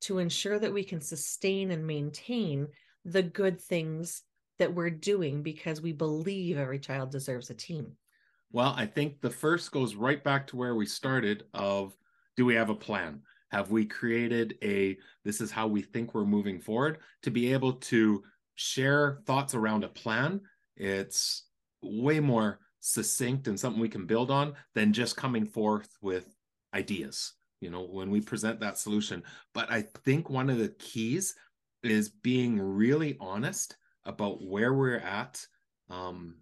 to 0.00 0.18
ensure 0.18 0.59
that 0.59 0.72
we 0.72 0.83
can 0.83 1.00
sustain 1.00 1.70
and 1.70 1.87
maintain 1.87 2.66
the 3.05 3.22
good 3.22 3.61
things 3.61 4.22
that 4.59 4.72
we're 4.72 4.90
doing 4.90 5.42
because 5.42 5.81
we 5.81 5.92
believe 5.92 6.57
every 6.57 6.78
child 6.78 7.11
deserves 7.11 7.50
a 7.50 7.55
team? 7.55 7.92
Well, 8.52 8.74
I 8.76 8.87
think 8.87 9.20
the 9.20 9.31
first 9.31 9.70
goes 9.72 9.94
right 9.94 10.22
back 10.22 10.46
to 10.48 10.57
where 10.57 10.74
we 10.74 10.87
started 10.87 11.44
of 11.52 11.96
do 12.37 12.46
we 12.46 12.55
have 12.55 12.70
a 12.70 12.74
plan? 12.74 13.20
Have 13.50 13.70
we 13.70 13.85
created 13.85 14.57
a 14.62 14.96
this 15.24 15.40
is 15.40 15.50
how 15.50 15.66
we 15.66 15.83
think 15.83 16.14
we're 16.14 16.24
moving 16.24 16.59
forward 16.59 16.98
to 17.22 17.31
be 17.31 17.52
able 17.52 17.74
to 17.74 18.22
share 18.54 19.20
thoughts 19.26 19.54
around 19.54 19.84
a 19.84 19.88
plan? 19.88 20.40
It's 20.76 21.44
way 21.82 22.20
more 22.20 22.60
succinct 22.80 23.46
and 23.46 23.58
something 23.58 23.80
we 23.80 23.88
can 23.88 24.06
build 24.06 24.30
on 24.30 24.54
than 24.74 24.92
just 24.92 25.16
coming 25.16 25.46
forth 25.46 25.96
with 26.00 26.34
ideas 26.74 27.34
you 27.60 27.70
know 27.70 27.82
when 27.82 28.10
we 28.10 28.20
present 28.20 28.58
that 28.58 28.76
solution 28.76 29.22
but 29.54 29.70
i 29.70 29.80
think 30.04 30.28
one 30.28 30.50
of 30.50 30.58
the 30.58 30.74
keys 30.80 31.34
is 31.84 32.08
being 32.08 32.60
really 32.60 33.16
honest 33.20 33.76
about 34.04 34.42
where 34.42 34.74
we're 34.74 34.98
at 34.98 35.44
um, 35.90 36.36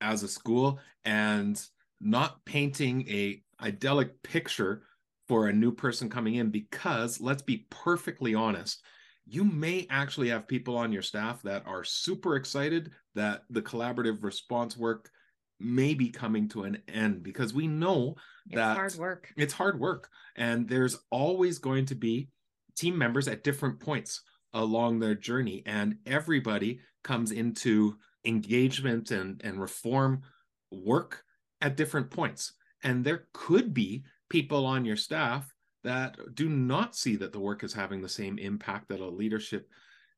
as 0.00 0.22
a 0.24 0.28
school 0.28 0.80
and 1.04 1.64
not 2.00 2.44
painting 2.44 3.06
a 3.08 3.40
idyllic 3.62 4.20
picture 4.22 4.82
for 5.28 5.46
a 5.46 5.52
new 5.52 5.70
person 5.70 6.10
coming 6.10 6.34
in 6.34 6.50
because 6.50 7.20
let's 7.20 7.42
be 7.42 7.66
perfectly 7.70 8.34
honest 8.34 8.82
you 9.26 9.44
may 9.44 9.86
actually 9.90 10.28
have 10.28 10.48
people 10.48 10.76
on 10.76 10.92
your 10.92 11.02
staff 11.02 11.42
that 11.42 11.66
are 11.66 11.84
super 11.84 12.36
excited 12.36 12.90
that 13.14 13.42
the 13.50 13.62
collaborative 13.62 14.22
response 14.22 14.76
work 14.76 15.10
may 15.60 15.94
be 15.94 16.08
coming 16.10 16.48
to 16.48 16.64
an 16.64 16.78
end 16.88 17.22
because 17.22 17.54
we 17.54 17.68
know 17.68 18.16
that 18.50 18.54
It's 18.54 18.54
that 18.54 18.74
hard 18.74 18.94
work. 18.96 19.32
it's 19.36 19.52
hard 19.52 19.78
work. 19.80 20.08
And 20.36 20.68
there's 20.68 20.98
always 21.10 21.58
going 21.58 21.86
to 21.86 21.94
be 21.94 22.28
team 22.76 22.98
members 22.98 23.28
at 23.28 23.44
different 23.44 23.78
points 23.80 24.22
along 24.54 24.98
their 24.98 25.14
journey. 25.14 25.62
And 25.66 25.98
everybody 26.04 26.80
comes 27.04 27.30
into 27.30 27.96
engagement 28.24 29.10
and 29.10 29.40
and 29.44 29.60
reform 29.60 30.22
work 30.70 31.22
at 31.60 31.76
different 31.76 32.10
points. 32.10 32.54
And 32.82 33.04
there 33.04 33.28
could 33.32 33.72
be 33.72 34.04
people 34.28 34.66
on 34.66 34.84
your 34.84 34.96
staff 34.96 35.51
that 35.84 36.16
do 36.34 36.48
not 36.48 36.94
see 36.94 37.16
that 37.16 37.32
the 37.32 37.40
work 37.40 37.64
is 37.64 37.72
having 37.72 38.00
the 38.00 38.08
same 38.08 38.38
impact 38.38 38.88
that 38.88 39.00
a 39.00 39.06
leadership 39.06 39.68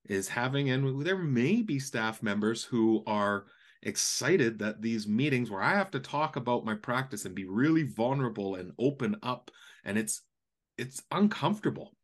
is 0.07 0.29
having. 0.29 0.70
And 0.70 1.05
there 1.05 1.18
may 1.18 1.62
be 1.62 1.79
staff 1.79 2.22
members 2.22 2.62
who 2.62 3.03
are 3.07 3.46
excited 3.83 4.59
that 4.59 4.83
these 4.83 5.07
meetings 5.07 5.50
where 5.50 5.62
I 5.62 5.74
have 5.74 5.90
to 5.92 6.00
talk 6.00 6.37
about 6.37 6.64
my 6.64 6.74
practice 6.74 7.24
and 7.24 7.35
be 7.35 7.44
really 7.44 7.83
vulnerable 7.83 8.57
and 8.57 8.72
open 8.79 9.16
up 9.22 9.50
and 9.85 9.98
it's 9.98 10.22
it's 10.79 11.03
uncomfortable 11.11 11.94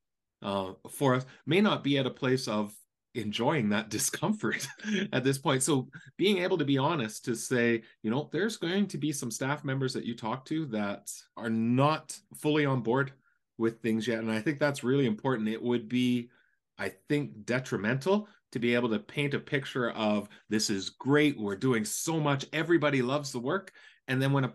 uh, 0.43 0.73
for 0.91 1.15
us 1.15 1.25
may 1.47 1.61
not 1.61 1.83
be 1.83 1.99
at 1.99 2.07
a 2.07 2.11
place 2.11 2.49
of 2.49 2.73
enjoying 3.15 3.71
that 3.71 3.89
discomfort 3.89 4.69
at 5.13 5.25
this 5.25 5.39
point. 5.39 5.63
So 5.63 5.89
being 6.17 6.39
able 6.39 6.59
to 6.59 6.65
be 6.65 6.79
honest 6.79 7.25
to 7.25 7.35
say 7.35 7.83
you 8.03 8.11
know 8.11 8.29
there's 8.31 8.59
going 8.59 8.87
to 8.89 8.99
be 8.99 9.11
some 9.11 9.31
staff 9.31 9.65
members 9.65 9.95
that 9.95 10.05
you 10.05 10.15
talk 10.15 10.45
to 10.47 10.67
that 10.67 11.11
are 11.37 11.51
not 11.51 12.17
fully 12.37 12.67
on 12.67 12.83
board 12.83 13.13
with 13.61 13.81
things 13.81 14.09
yet. 14.09 14.19
And 14.19 14.33
i 14.33 14.41
think 14.41 14.59
that's 14.59 14.83
really 14.83 15.07
important. 15.07 15.49
It 15.49 15.63
would 15.63 15.89
be 15.89 16.31
i 16.79 16.91
think 17.09 17.45
detrimental 17.45 18.27
to 18.53 18.59
be 18.59 18.75
able 18.75 18.89
to 18.89 18.99
paint 18.99 19.35
a 19.35 19.39
picture 19.39 19.91
of 19.91 20.29
this 20.49 20.71
is 20.71 20.91
great 20.91 21.39
we're 21.39 21.55
doing 21.55 21.85
so 21.85 22.19
much 22.19 22.47
everybody 22.53 23.03
loves 23.03 23.31
the 23.31 23.39
work. 23.39 23.73
And 24.09 24.21
then 24.21 24.33
when 24.33 24.45
a, 24.45 24.53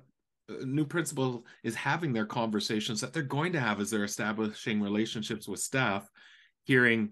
new 0.64 0.86
principal 0.86 1.44
is 1.64 1.74
having 1.74 2.14
their 2.14 2.26
conversations 2.26 3.02
that 3.02 3.14
they're 3.14 3.24
going 3.24 3.52
to 3.54 3.60
have 3.60 3.80
as 3.80 3.90
they're 3.90 4.04
establishing 4.04 4.80
relationships 4.80 5.48
with 5.48 5.60
staff 5.60 6.08
hearing 6.66 7.12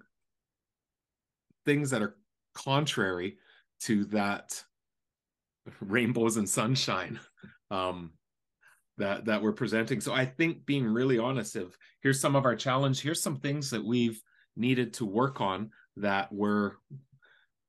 things 1.66 1.90
that 1.90 2.04
are 2.04 2.16
contrary 2.54 3.38
to 3.80 4.06
that 4.06 4.64
rainbows 5.82 6.38
and 6.38 6.48
sunshine 6.48 7.20
um, 7.72 8.12
that 8.98 9.26
that 9.26 9.42
we're 9.42 9.54
presenting. 9.54 10.02
So 10.02 10.14
i 10.14 10.26
think 10.26 10.66
being 10.66 10.86
really 10.86 11.18
honest 11.18 11.56
of 11.56 11.76
here's 12.02 12.20
some 12.20 12.36
of 12.36 12.46
our 12.46 12.56
challenge 12.56 13.02
here's 13.02 13.24
some 13.24 13.38
things 13.38 13.70
that 13.72 13.84
we've 13.84 14.22
needed 14.56 14.94
to 14.94 15.06
work 15.06 15.42
on 15.42 15.72
that 15.98 16.32
we're 16.32 16.74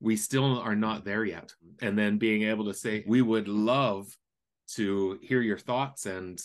we 0.04 0.16
still 0.16 0.60
are 0.60 0.76
not 0.76 1.04
there 1.04 1.24
yet. 1.24 1.54
And 1.80 1.98
then 1.98 2.18
being 2.18 2.42
able 2.42 2.66
to 2.66 2.74
say 2.74 3.04
we 3.06 3.22
would 3.22 3.48
love 3.48 4.06
to 4.74 5.18
hear 5.22 5.40
your 5.40 5.58
thoughts 5.58 6.04
and 6.04 6.38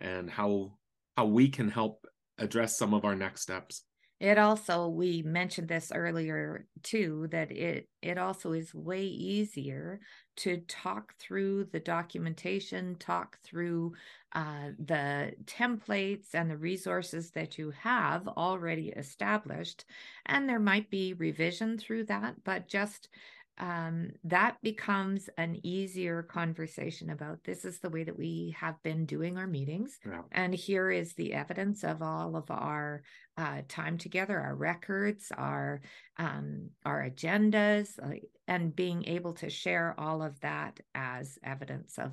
and 0.00 0.30
how 0.30 0.74
how 1.16 1.24
we 1.24 1.48
can 1.48 1.70
help 1.70 2.06
address 2.38 2.76
some 2.76 2.92
of 2.92 3.06
our 3.06 3.16
next 3.16 3.40
steps 3.40 3.84
It 4.18 4.38
also, 4.38 4.88
we 4.88 5.22
mentioned 5.22 5.68
this 5.68 5.92
earlier 5.94 6.66
too, 6.82 7.28
that 7.32 7.50
it 7.52 7.88
it 8.00 8.16
also 8.16 8.52
is 8.52 8.74
way 8.74 9.04
easier 9.04 10.00
to 10.36 10.58
talk 10.68 11.14
through 11.18 11.64
the 11.64 11.80
documentation, 11.80 12.96
talk 12.96 13.38
through 13.42 13.94
uh, 14.32 14.70
the 14.78 15.34
templates 15.44 16.34
and 16.34 16.50
the 16.50 16.56
resources 16.56 17.30
that 17.32 17.58
you 17.58 17.70
have 17.72 18.26
already 18.26 18.88
established. 18.88 19.84
And 20.24 20.48
there 20.48 20.60
might 20.60 20.88
be 20.90 21.12
revision 21.12 21.76
through 21.76 22.04
that, 22.04 22.42
but 22.42 22.68
just 22.68 23.08
um, 23.58 24.10
that 24.24 24.56
becomes 24.62 25.30
an 25.38 25.58
easier 25.62 26.22
conversation 26.22 27.10
about 27.10 27.42
this 27.44 27.64
is 27.64 27.78
the 27.78 27.88
way 27.88 28.04
that 28.04 28.18
we 28.18 28.54
have 28.58 28.82
been 28.82 29.06
doing 29.06 29.38
our 29.38 29.46
meetings. 29.46 29.98
Yeah. 30.04 30.22
And 30.32 30.54
here 30.54 30.90
is 30.90 31.14
the 31.14 31.32
evidence 31.32 31.82
of 31.82 32.02
all 32.02 32.36
of 32.36 32.50
our 32.50 33.02
uh, 33.38 33.62
time 33.68 33.98
together, 33.98 34.38
our 34.38 34.54
records, 34.54 35.32
our 35.36 35.80
um, 36.18 36.70
our 36.84 37.08
agendas, 37.08 37.98
uh, 38.02 38.18
and 38.46 38.74
being 38.76 39.04
able 39.06 39.34
to 39.34 39.50
share 39.50 39.94
all 39.98 40.22
of 40.22 40.38
that 40.40 40.78
as 40.94 41.38
evidence 41.42 41.98
of 41.98 42.12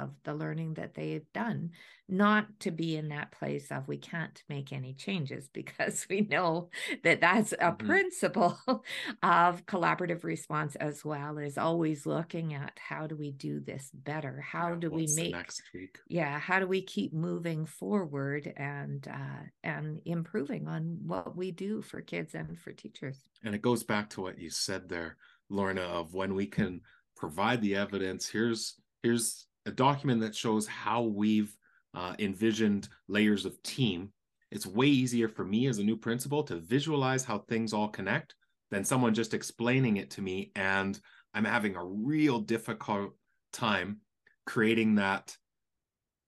of 0.00 0.10
the 0.24 0.34
learning 0.34 0.74
that 0.74 0.94
they've 0.94 1.30
done, 1.32 1.70
not 2.08 2.46
to 2.60 2.70
be 2.70 2.96
in 2.96 3.08
that 3.08 3.32
place 3.32 3.70
of 3.70 3.88
we 3.88 3.98
can't 3.98 4.42
make 4.48 4.72
any 4.72 4.94
changes 4.94 5.48
because 5.52 6.06
we 6.10 6.22
know 6.22 6.70
that 7.04 7.20
that's 7.20 7.52
a 7.52 7.72
Mhm. 7.72 7.78
principle 7.78 8.58
of 9.22 9.66
collaborative 9.66 10.24
response 10.24 10.74
as 10.76 11.04
well 11.04 11.38
is 11.38 11.58
always 11.58 12.06
looking 12.06 12.54
at 12.54 12.78
how 12.78 13.06
do 13.06 13.16
we 13.16 13.30
do 13.32 13.60
this 13.60 13.90
better? 13.92 14.40
How 14.40 14.70
Yeah, 14.70 14.76
do 14.80 14.90
we 14.90 15.06
make 15.08 15.32
next 15.32 15.62
week 15.74 15.98
yeah 16.08 16.38
how 16.38 16.58
do 16.58 16.66
we 16.66 16.82
keep 16.82 17.12
moving 17.12 17.64
forward 17.64 18.52
and 18.56 19.06
uh, 19.08 19.42
and 19.62 20.00
improving 20.04 20.66
on 20.68 20.98
what 21.06 21.36
we 21.36 21.50
do 21.52 21.80
for 21.80 22.00
kids 22.00 22.34
and 22.34 22.58
for 22.58 22.72
teachers 22.72 23.18
And 23.44 23.54
it 23.54 23.62
goes 23.62 23.82
back 23.84 24.10
to 24.10 24.20
what 24.20 24.38
you 24.38 24.50
said 24.50 24.88
there, 24.88 25.16
Lorna, 25.48 25.82
of 25.82 26.14
when 26.14 26.34
we 26.34 26.46
can 26.46 26.80
provide 27.16 27.60
the 27.60 27.76
evidence. 27.76 28.28
Here's 28.28 28.74
here's 29.02 29.46
a 29.66 29.70
document 29.70 30.20
that 30.20 30.34
shows 30.34 30.66
how 30.66 31.02
we've 31.02 31.56
uh, 31.94 32.14
envisioned 32.18 32.88
layers 33.08 33.44
of 33.44 33.62
team. 33.62 34.12
It's 34.50 34.66
way 34.66 34.86
easier 34.86 35.28
for 35.28 35.44
me 35.44 35.66
as 35.66 35.78
a 35.78 35.84
new 35.84 35.96
principal 35.96 36.42
to 36.44 36.56
visualize 36.56 37.24
how 37.24 37.38
things 37.38 37.72
all 37.72 37.88
connect 37.88 38.34
than 38.70 38.84
someone 38.84 39.14
just 39.14 39.34
explaining 39.34 39.98
it 39.98 40.10
to 40.12 40.22
me, 40.22 40.52
and 40.56 40.98
I'm 41.34 41.44
having 41.44 41.76
a 41.76 41.84
real 41.84 42.38
difficult 42.38 43.12
time 43.52 43.98
creating 44.46 44.96
that 44.96 45.36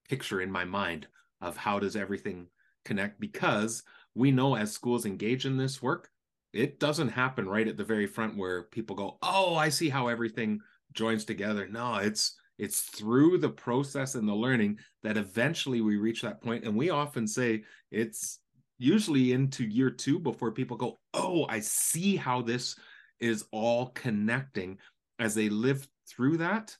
picture 0.09 0.41
in 0.41 0.51
my 0.51 0.63
mind 0.63 1.07
of 1.41 1.57
how 1.57 1.79
does 1.79 1.95
everything 1.95 2.47
connect 2.85 3.19
because 3.19 3.83
we 4.13 4.31
know 4.31 4.55
as 4.55 4.71
schools 4.71 5.05
engage 5.05 5.45
in 5.45 5.57
this 5.57 5.81
work 5.81 6.09
it 6.53 6.79
doesn't 6.79 7.09
happen 7.09 7.47
right 7.47 7.67
at 7.67 7.75
the 7.75 7.83
very 7.83 8.07
front 8.07 8.37
where 8.37 8.63
people 8.63 8.95
go 8.95 9.17
oh 9.23 9.55
i 9.55 9.67
see 9.67 9.89
how 9.89 10.07
everything 10.07 10.59
joins 10.93 11.25
together 11.25 11.67
no 11.67 11.95
it's 11.95 12.35
it's 12.57 12.81
through 12.81 13.37
the 13.37 13.49
process 13.49 14.15
and 14.15 14.27
the 14.27 14.33
learning 14.33 14.79
that 15.03 15.17
eventually 15.17 15.81
we 15.81 15.97
reach 15.97 16.21
that 16.21 16.41
point 16.41 16.63
and 16.63 16.75
we 16.75 16.89
often 16.89 17.27
say 17.27 17.63
it's 17.91 18.39
usually 18.77 19.33
into 19.33 19.63
year 19.63 19.89
2 19.89 20.19
before 20.19 20.51
people 20.51 20.77
go 20.77 20.97
oh 21.13 21.45
i 21.49 21.59
see 21.59 22.15
how 22.15 22.41
this 22.41 22.75
is 23.19 23.45
all 23.51 23.87
connecting. 23.87 24.77
As 25.17 25.33
they 25.33 25.47
live 25.47 25.87
through 26.09 26.37
that 26.37 26.75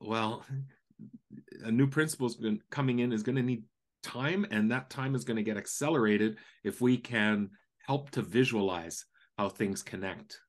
well 0.00 0.44
a 1.62 1.70
new 1.70 1.86
principal 1.86 2.26
is 2.26 2.38
coming 2.70 3.00
in 3.00 3.12
is 3.12 3.22
going 3.22 3.36
to 3.36 3.42
need 3.42 3.64
time 4.02 4.46
and 4.50 4.70
that 4.70 4.90
time 4.90 5.14
is 5.14 5.24
going 5.24 5.36
to 5.36 5.42
get 5.42 5.56
accelerated 5.56 6.36
if 6.62 6.80
we 6.80 6.96
can 6.96 7.50
help 7.86 8.10
to 8.10 8.22
visualize 8.22 9.04
how 9.38 9.48
things 9.48 9.82
connect 9.82 10.40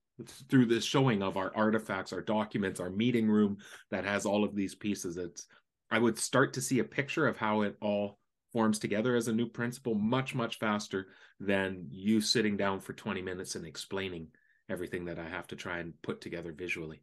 through 0.49 0.65
the 0.65 0.80
showing 0.80 1.21
of 1.21 1.38
our 1.38 1.51
artifacts 1.56 2.13
our 2.13 2.21
documents 2.21 2.80
our 2.80 2.89
meeting 2.89 3.28
room 3.28 3.58
that 3.91 4.06
has 4.06 4.25
all 4.25 4.43
of 4.43 4.56
these 4.56 4.73
pieces 4.73 5.17
it's 5.17 5.47
i 5.91 5.99
would 5.99 6.17
start 6.17 6.54
to 6.54 6.62
see 6.62 6.80
a 6.80 6.84
picture 6.84 7.28
of 7.28 7.38
how 7.38 7.62
it 7.62 7.75
all 7.82 8.17
forms 8.54 8.80
together 8.80 9.15
as 9.15 9.28
a 9.28 9.34
new 9.34 9.47
principal 9.47 9.93
much 9.93 10.34
much 10.34 10.58
faster 10.58 11.08
than 11.39 11.86
you 11.89 12.21
sitting 12.21 12.56
down 12.56 12.80
for 12.80 12.93
20 12.93 13.21
minutes 13.21 13.56
and 13.56 13.65
explaining 13.65 14.28
everything 14.69 15.04
that 15.06 15.19
i 15.19 15.28
have 15.28 15.47
to 15.47 15.56
try 15.56 15.80
and 15.80 15.93
put 16.01 16.21
together 16.21 16.54
visually 16.54 17.01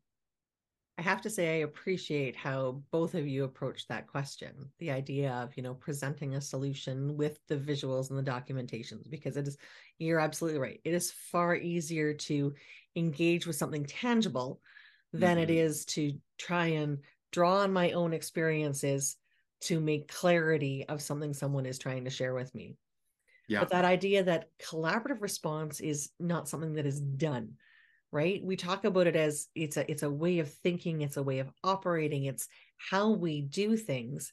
I 0.98 1.02
have 1.02 1.22
to 1.22 1.30
say, 1.30 1.54
I 1.54 1.62
appreciate 1.64 2.36
how 2.36 2.82
both 2.90 3.14
of 3.14 3.26
you 3.26 3.44
approach 3.44 3.88
that 3.88 4.06
question. 4.06 4.52
The 4.78 4.90
idea 4.90 5.32
of, 5.32 5.56
you 5.56 5.62
know, 5.62 5.74
presenting 5.74 6.34
a 6.34 6.40
solution 6.40 7.16
with 7.16 7.38
the 7.48 7.56
visuals 7.56 8.10
and 8.10 8.18
the 8.18 8.30
documentations, 8.30 9.08
because 9.08 9.36
it 9.36 9.48
is, 9.48 9.56
you're 9.98 10.20
absolutely 10.20 10.60
right. 10.60 10.80
It 10.84 10.92
is 10.92 11.10
far 11.10 11.56
easier 11.56 12.12
to 12.14 12.52
engage 12.94 13.46
with 13.46 13.56
something 13.56 13.84
tangible 13.86 14.60
than 15.14 15.38
mm-hmm. 15.38 15.44
it 15.44 15.50
is 15.50 15.86
to 15.86 16.12
try 16.38 16.66
and 16.66 16.98
draw 17.30 17.60
on 17.60 17.72
my 17.72 17.92
own 17.92 18.12
experiences 18.12 19.16
to 19.62 19.80
make 19.80 20.12
clarity 20.12 20.84
of 20.88 21.00
something 21.00 21.32
someone 21.32 21.64
is 21.64 21.78
trying 21.78 22.04
to 22.04 22.10
share 22.10 22.34
with 22.34 22.54
me. 22.54 22.76
Yeah. 23.48 23.60
But 23.60 23.70
that 23.70 23.84
idea 23.84 24.24
that 24.24 24.50
collaborative 24.58 25.22
response 25.22 25.80
is 25.80 26.10
not 26.20 26.48
something 26.48 26.74
that 26.74 26.86
is 26.86 27.00
done 27.00 27.54
right? 28.12 28.44
We 28.44 28.56
talk 28.56 28.84
about 28.84 29.06
it 29.06 29.16
as 29.16 29.48
it's 29.54 29.78
a 29.78 29.90
it's 29.90 30.02
a 30.02 30.10
way 30.10 30.38
of 30.38 30.52
thinking 30.52 31.00
it's 31.00 31.16
a 31.16 31.22
way 31.22 31.38
of 31.38 31.50
operating 31.64 32.24
it's 32.24 32.46
how 32.76 33.10
we 33.10 33.40
do 33.40 33.76
things. 33.76 34.32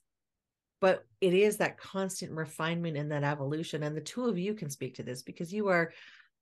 But 0.82 1.06
it 1.20 1.34
is 1.34 1.58
that 1.58 1.78
constant 1.78 2.32
refinement 2.32 2.96
and 2.96 3.12
that 3.12 3.24
evolution 3.24 3.84
and 3.84 3.96
the 3.98 4.02
two 4.02 4.26
of 4.26 4.38
you 4.38 4.54
can 4.54 4.70
speak 4.70 4.96
to 4.96 5.04
this 5.04 5.24
because 5.24 5.52
you 5.52 5.68
are 5.70 5.92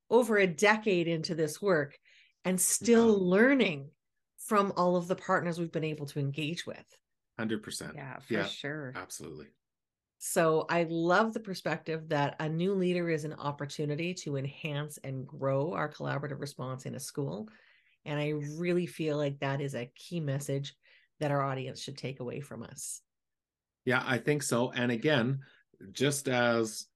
over 0.10 0.38
a 0.38 0.48
decade 0.48 1.08
into 1.08 1.34
this 1.34 1.62
work 1.62 1.98
and 2.46 2.60
still 2.60 3.08
yeah. 3.08 3.18
learning 3.20 3.90
from 4.38 4.74
all 4.78 4.96
of 4.96 5.08
the 5.08 5.16
partners 5.16 5.60
we've 5.60 5.72
been 5.72 5.84
able 5.84 6.06
to 6.08 6.20
engage 6.20 6.66
with. 6.66 6.86
100% 7.40 7.94
yeah 7.94 8.18
for 8.20 8.34
yeah, 8.34 8.46
sure. 8.46 8.94
absolutely 8.96 9.48
so 10.20 10.66
I 10.70 10.88
love 10.90 11.34
the 11.34 11.40
perspective 11.40 12.10
that 12.10 12.36
a 12.40 12.50
new 12.50 12.74
leader 12.74 13.10
is 13.10 13.24
an 13.24 13.34
opportunity 13.34 14.14
to 14.16 14.38
enhance 14.38 14.98
and 15.04 15.28
grow 15.28 15.74
our 15.74 15.92
collaborative 15.92 16.40
response 16.40 16.86
in 16.86 16.96
a 16.96 17.00
school. 17.00 17.48
And 18.06 18.20
I 18.20 18.34
really 18.58 18.88
feel 18.88 19.18
like 19.18 19.40
that 19.40 19.62
is 19.62 19.76
a 19.76 19.92
key 19.96 20.20
message 20.20 20.76
that 21.20 21.32
our 21.32 21.42
audience 21.42 21.82
should 21.82 21.98
take 21.98 22.20
away 22.20 22.40
from 22.40 22.64
us. 22.64 23.02
Yeah, 23.86 24.04
I 24.06 24.18
think 24.18 24.44
so. 24.44 24.72
And 24.72 24.92
again, 24.92 25.40
just 25.92 26.28
as 26.28 26.88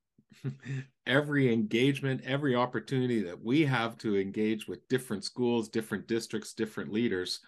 every 1.06 1.54
engagement, 1.54 2.22
every 2.26 2.56
opportunity 2.56 3.22
that 3.24 3.42
we 3.42 3.66
have 3.66 3.98
to 4.00 4.18
engage 4.18 4.68
with 4.68 4.88
different 4.88 5.24
schools, 5.24 5.70
different 5.70 6.08
districts, 6.08 6.54
different 6.54 6.92
leaders, 6.92 7.40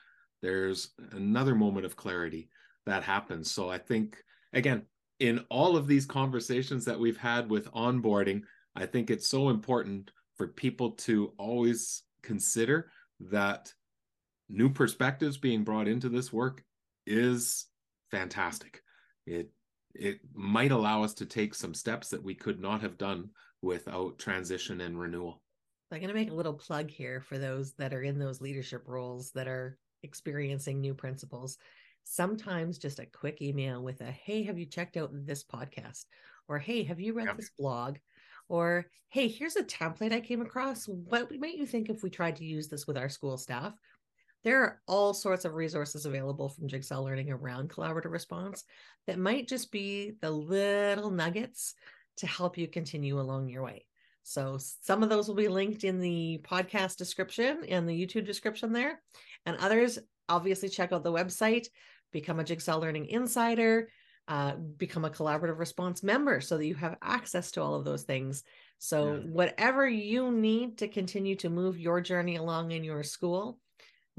there's 0.41 0.89
another 1.11 1.55
moment 1.55 1.85
of 1.85 1.95
clarity 1.95 2.49
that 2.85 3.03
happens. 3.03 3.49
So 3.49 3.69
I 3.69 3.77
think, 3.77 4.17
again, 4.51 4.83
in 5.23 5.39
all 5.49 5.77
of 5.77 5.87
these 5.87 6.05
conversations 6.05 6.83
that 6.83 6.99
we've 6.99 7.15
had 7.15 7.49
with 7.49 7.71
onboarding, 7.71 8.41
I 8.75 8.85
think 8.85 9.09
it's 9.09 9.25
so 9.25 9.47
important 9.47 10.11
for 10.35 10.49
people 10.49 10.91
to 10.91 11.31
always 11.37 12.03
consider 12.23 12.91
that 13.31 13.73
new 14.49 14.69
perspectives 14.69 15.37
being 15.37 15.63
brought 15.63 15.87
into 15.87 16.09
this 16.09 16.33
work 16.33 16.61
is 17.07 17.67
fantastic. 18.11 18.81
It 19.25 19.49
it 19.95 20.19
might 20.33 20.73
allow 20.73 21.03
us 21.03 21.13
to 21.13 21.25
take 21.25 21.55
some 21.55 21.73
steps 21.73 22.09
that 22.09 22.23
we 22.23 22.35
could 22.35 22.59
not 22.59 22.81
have 22.81 22.97
done 22.97 23.29
without 23.61 24.19
transition 24.19 24.81
and 24.81 24.99
renewal. 24.99 25.41
I'm 25.89 25.99
going 25.99 26.09
to 26.09 26.15
make 26.15 26.31
a 26.31 26.35
little 26.35 26.55
plug 26.55 26.89
here 26.89 27.21
for 27.21 27.37
those 27.37 27.73
that 27.75 27.93
are 27.93 28.01
in 28.01 28.19
those 28.19 28.41
leadership 28.41 28.87
roles 28.87 29.31
that 29.35 29.47
are 29.47 29.77
experiencing 30.01 30.81
new 30.81 30.93
principals 30.93 31.57
sometimes 32.03 32.77
just 32.77 32.99
a 32.99 33.05
quick 33.05 33.41
email 33.41 33.83
with 33.83 34.01
a 34.01 34.11
hey 34.11 34.43
have 34.43 34.57
you 34.57 34.65
checked 34.65 34.97
out 34.97 35.11
this 35.13 35.43
podcast? 35.43 36.05
or 36.47 36.59
hey 36.59 36.83
have 36.83 36.99
you 36.99 37.13
read 37.13 37.35
this 37.37 37.51
blog? 37.57 37.97
or 38.49 38.85
hey 39.09 39.27
here's 39.27 39.55
a 39.55 39.63
template 39.63 40.13
i 40.13 40.19
came 40.19 40.41
across. 40.41 40.87
What 40.87 41.31
might 41.39 41.55
you 41.55 41.65
think 41.65 41.89
if 41.89 42.03
we 42.03 42.09
tried 42.09 42.35
to 42.37 42.45
use 42.45 42.67
this 42.67 42.85
with 42.87 42.97
our 42.97 43.09
school 43.09 43.37
staff? 43.37 43.73
There 44.43 44.61
are 44.61 44.81
all 44.87 45.13
sorts 45.13 45.45
of 45.45 45.53
resources 45.53 46.05
available 46.05 46.49
from 46.49 46.67
jigsaw 46.67 47.01
learning 47.01 47.31
around 47.31 47.69
collaborative 47.69 48.11
response 48.11 48.65
that 49.07 49.17
might 49.17 49.47
just 49.47 49.71
be 49.71 50.13
the 50.21 50.29
little 50.29 51.11
nuggets 51.11 51.75
to 52.17 52.27
help 52.27 52.57
you 52.57 52.67
continue 52.67 53.19
along 53.19 53.47
your 53.47 53.63
way. 53.63 53.85
So 54.23 54.57
some 54.59 55.03
of 55.03 55.09
those 55.09 55.27
will 55.27 55.35
be 55.35 55.47
linked 55.47 55.83
in 55.83 55.99
the 55.99 56.41
podcast 56.43 56.97
description 56.97 57.63
and 57.67 57.87
the 57.87 58.05
youtube 58.05 58.25
description 58.25 58.73
there. 58.73 59.01
And 59.45 59.57
others 59.57 59.99
obviously 60.29 60.69
check 60.69 60.91
out 60.91 61.03
the 61.03 61.11
website 61.11 61.67
become 62.13 62.39
a 62.39 62.43
Jigsaw 62.43 62.77
Learning 62.77 63.07
Insider, 63.07 63.89
uh, 64.29 64.53
become 64.55 65.03
a 65.03 65.09
collaborative 65.09 65.59
response 65.59 66.01
member 66.01 66.39
so 66.39 66.57
that 66.57 66.65
you 66.65 66.75
have 66.75 66.95
access 67.01 67.51
to 67.51 67.61
all 67.61 67.75
of 67.75 67.83
those 67.83 68.03
things. 68.03 68.43
So, 68.77 69.15
yeah. 69.15 69.19
whatever 69.23 69.87
you 69.87 70.31
need 70.31 70.77
to 70.77 70.87
continue 70.87 71.35
to 71.37 71.49
move 71.49 71.77
your 71.77 71.99
journey 71.99 72.37
along 72.37 72.71
in 72.71 72.83
your 72.83 73.03
school, 73.03 73.59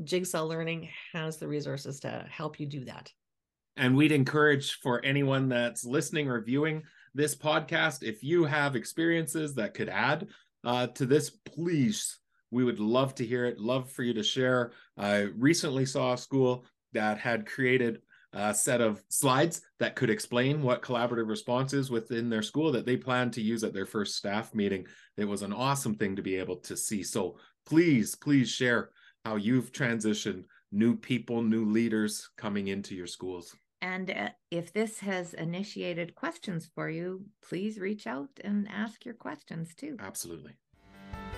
Jigsaw 0.02 0.44
Learning 0.44 0.90
has 1.12 1.38
the 1.38 1.48
resources 1.48 2.00
to 2.00 2.26
help 2.28 2.60
you 2.60 2.66
do 2.66 2.84
that. 2.84 3.10
And 3.76 3.96
we'd 3.96 4.12
encourage 4.12 4.78
for 4.80 5.04
anyone 5.04 5.48
that's 5.48 5.84
listening 5.84 6.28
or 6.28 6.42
viewing 6.42 6.82
this 7.14 7.34
podcast, 7.34 8.02
if 8.02 8.22
you 8.22 8.44
have 8.44 8.74
experiences 8.74 9.54
that 9.54 9.74
could 9.74 9.88
add 9.88 10.28
uh, 10.64 10.88
to 10.88 11.06
this, 11.06 11.30
please, 11.30 12.18
we 12.50 12.64
would 12.64 12.80
love 12.80 13.14
to 13.16 13.26
hear 13.26 13.44
it. 13.46 13.58
Love 13.58 13.90
for 13.90 14.02
you 14.02 14.12
to 14.14 14.22
share. 14.22 14.72
I 14.96 15.28
recently 15.36 15.86
saw 15.86 16.14
a 16.14 16.18
school 16.18 16.66
that 16.94 17.18
had 17.18 17.46
created 17.46 18.00
a 18.32 18.52
set 18.52 18.80
of 18.80 19.02
slides 19.08 19.62
that 19.78 19.94
could 19.94 20.10
explain 20.10 20.62
what 20.62 20.82
collaborative 20.82 21.28
response 21.28 21.72
is 21.72 21.90
within 21.90 22.28
their 22.28 22.42
school 22.42 22.72
that 22.72 22.84
they 22.84 22.96
plan 22.96 23.30
to 23.30 23.40
use 23.40 23.62
at 23.62 23.72
their 23.72 23.86
first 23.86 24.16
staff 24.16 24.54
meeting. 24.54 24.86
It 25.16 25.24
was 25.24 25.42
an 25.42 25.52
awesome 25.52 25.94
thing 25.94 26.16
to 26.16 26.22
be 26.22 26.34
able 26.36 26.56
to 26.56 26.76
see. 26.76 27.04
So 27.04 27.38
please, 27.64 28.16
please 28.16 28.50
share 28.50 28.90
how 29.24 29.36
you've 29.36 29.70
transitioned 29.72 30.44
new 30.72 30.96
people, 30.96 31.42
new 31.42 31.64
leaders 31.64 32.28
coming 32.36 32.68
into 32.68 32.96
your 32.96 33.06
schools. 33.06 33.54
And 33.80 34.10
uh, 34.10 34.30
if 34.50 34.72
this 34.72 34.98
has 35.00 35.34
initiated 35.34 36.14
questions 36.14 36.68
for 36.74 36.88
you, 36.88 37.26
please 37.48 37.78
reach 37.78 38.06
out 38.06 38.30
and 38.42 38.66
ask 38.68 39.04
your 39.04 39.14
questions 39.14 39.74
too. 39.74 39.96
Absolutely. 40.00 40.52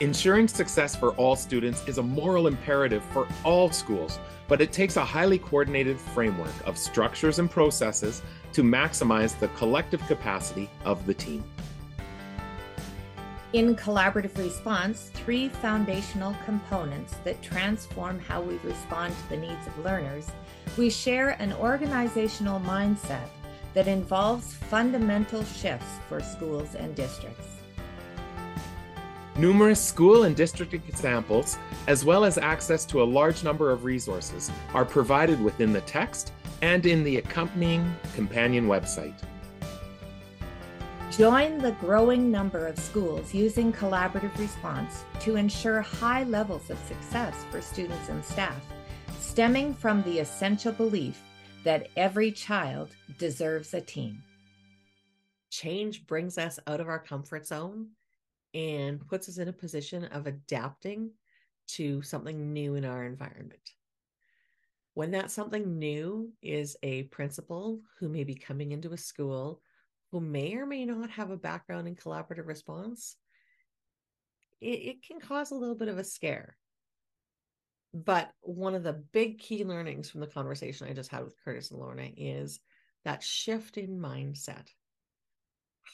Ensuring 0.01 0.47
success 0.47 0.95
for 0.95 1.13
all 1.13 1.35
students 1.35 1.83
is 1.89 1.97
a 1.97 2.03
moral 2.03 2.49
imperative 2.49 3.03
for 3.15 3.27
all 3.45 3.71
schools, 3.71 4.19
but 4.47 4.61
it 4.61 4.71
takes 4.71 4.99
a 4.99 5.05
highly 5.05 5.39
coordinated 5.39 5.99
framework 5.99 6.53
of 6.67 6.77
structures 6.77 7.39
and 7.39 7.51
processes 7.51 8.21
to 8.53 8.63
maximize 8.63 9.39
the 9.39 9.49
collective 9.49 10.03
capacity 10.07 10.69
of 10.85 11.07
the 11.07 11.15
team. 11.15 11.43
In 13.55 13.75
collaborative 13.75 14.37
response, 14.37 15.11
three 15.15 15.49
foundational 15.49 16.37
components 16.45 17.15
that 17.25 17.41
transform 17.41 18.19
how 18.19 18.43
we 18.43 18.59
respond 18.59 19.15
to 19.17 19.29
the 19.31 19.39
needs 19.39 19.67
of 19.67 19.79
learners, 19.79 20.27
we 20.77 20.91
share 20.91 21.31
an 21.41 21.55
organizational 21.55 22.61
mindset 22.61 23.29
that 23.73 23.89
involves 23.89 24.53
fundamental 24.53 25.43
shifts 25.43 25.89
for 26.07 26.21
schools 26.21 26.75
and 26.75 26.95
districts. 26.95 27.56
Numerous 29.39 29.85
school 29.85 30.23
and 30.23 30.35
district 30.35 30.73
examples, 30.73 31.59
as 31.89 32.07
well 32.07 32.25
as 32.25 32.39
access 32.39 32.87
to 32.87 33.03
a 33.03 33.05
large 33.05 33.45
number 33.45 33.71
of 33.71 33.85
resources, 33.85 34.51
are 34.73 34.87
provided 34.87 35.39
within 35.43 35.75
the 35.75 35.83
text 35.83 36.33
and 36.63 36.87
in 36.87 37.05
the 37.05 37.19
accompanying 37.19 37.95
companion 38.15 38.67
website. 38.67 39.23
Join 41.11 41.59
the 41.59 41.73
growing 41.73 42.31
number 42.31 42.67
of 42.67 42.79
schools 42.79 43.35
using 43.35 43.75
collaborative 43.75 44.37
response 44.39 45.05
to 45.21 45.37
ensure 45.37 45.83
high 45.83 46.25
levels 46.25 46.71
of 46.71 46.79
success 46.87 47.45
for 47.51 47.61
students 47.61 48.09
and 48.09 48.25
staff, 48.25 48.65
stemming 49.21 49.75
from 49.75 50.03
the 50.05 50.19
essential 50.19 50.73
belief 50.73 51.21
that 51.63 51.89
every 51.95 52.33
child 52.33 52.89
deserves 53.19 53.75
a 53.75 53.83
team. 53.83 54.23
Change 55.51 56.07
brings 56.07 56.39
us 56.39 56.59
out 56.67 56.81
of 56.81 56.89
our 56.89 56.99
comfort 56.99 57.47
zone 57.47 57.89
and 58.57 59.07
puts 59.07 59.29
us 59.29 59.37
in 59.37 59.49
a 59.49 59.53
position 59.53 60.05
of 60.07 60.27
adapting 60.27 61.11
to 61.69 62.01
something 62.01 62.55
new 62.55 62.75
in 62.75 62.87
our 62.87 63.05
environment. 63.05 63.75
When 64.95 65.11
that 65.11 65.31
something 65.31 65.79
new 65.79 66.33
is 66.41 66.75
a 66.83 67.03
principal 67.05 67.83
who 67.99 68.09
may 68.09 68.25
be 68.25 68.35
coming 68.35 68.73
into 68.73 68.95
a 68.95 68.99
school 68.99 69.61
who 70.11 70.21
may 70.21 70.55
or 70.55 70.65
may 70.65 70.87
not 70.87 71.11
have 71.11 71.31
a 71.31 71.37
background 71.37 71.87
in 71.87 71.97
collaborative 71.97 72.47
response, 72.47 73.17
it, 74.63 74.67
it 74.67 75.07
can 75.07 75.21
cause 75.21 75.51
a 75.51 75.57
little 75.57 75.75
bit 75.75 75.89
of 75.89 75.99
a 75.99 76.05
scare. 76.05 76.57
But 77.93 78.31
one 78.41 78.75
of 78.75 78.85
the 78.85 78.95
big 78.95 79.39
key 79.39 79.65
learnings 79.65 80.09
from 80.09 80.23
the 80.23 80.27
conversation 80.27 80.89
I 80.89 80.95
just 80.95 81.11
had 81.11 81.25
with 81.25 81.37
Kurtis 81.45 81.73
and 81.73 81.81
Lorna 81.81 82.09
is 82.17 82.61
that 83.05 83.23
shift 83.23 83.77
in 83.77 83.99
mindset 83.99 84.69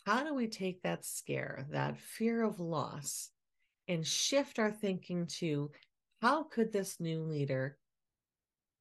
how 0.07 0.25
do 0.25 0.35
we 0.35 0.49
take 0.49 0.83
that 0.83 1.05
scare, 1.05 1.67
that 1.71 1.99
fear 1.99 2.43
of 2.43 2.61
loss, 2.61 3.31
and 3.89 4.07
shift 4.07 4.59
our 4.59 4.71
thinking 4.71 5.27
to 5.27 5.71
how 6.21 6.45
could 6.45 6.73
this 6.73 7.01
new 7.01 7.23
leader 7.23 7.79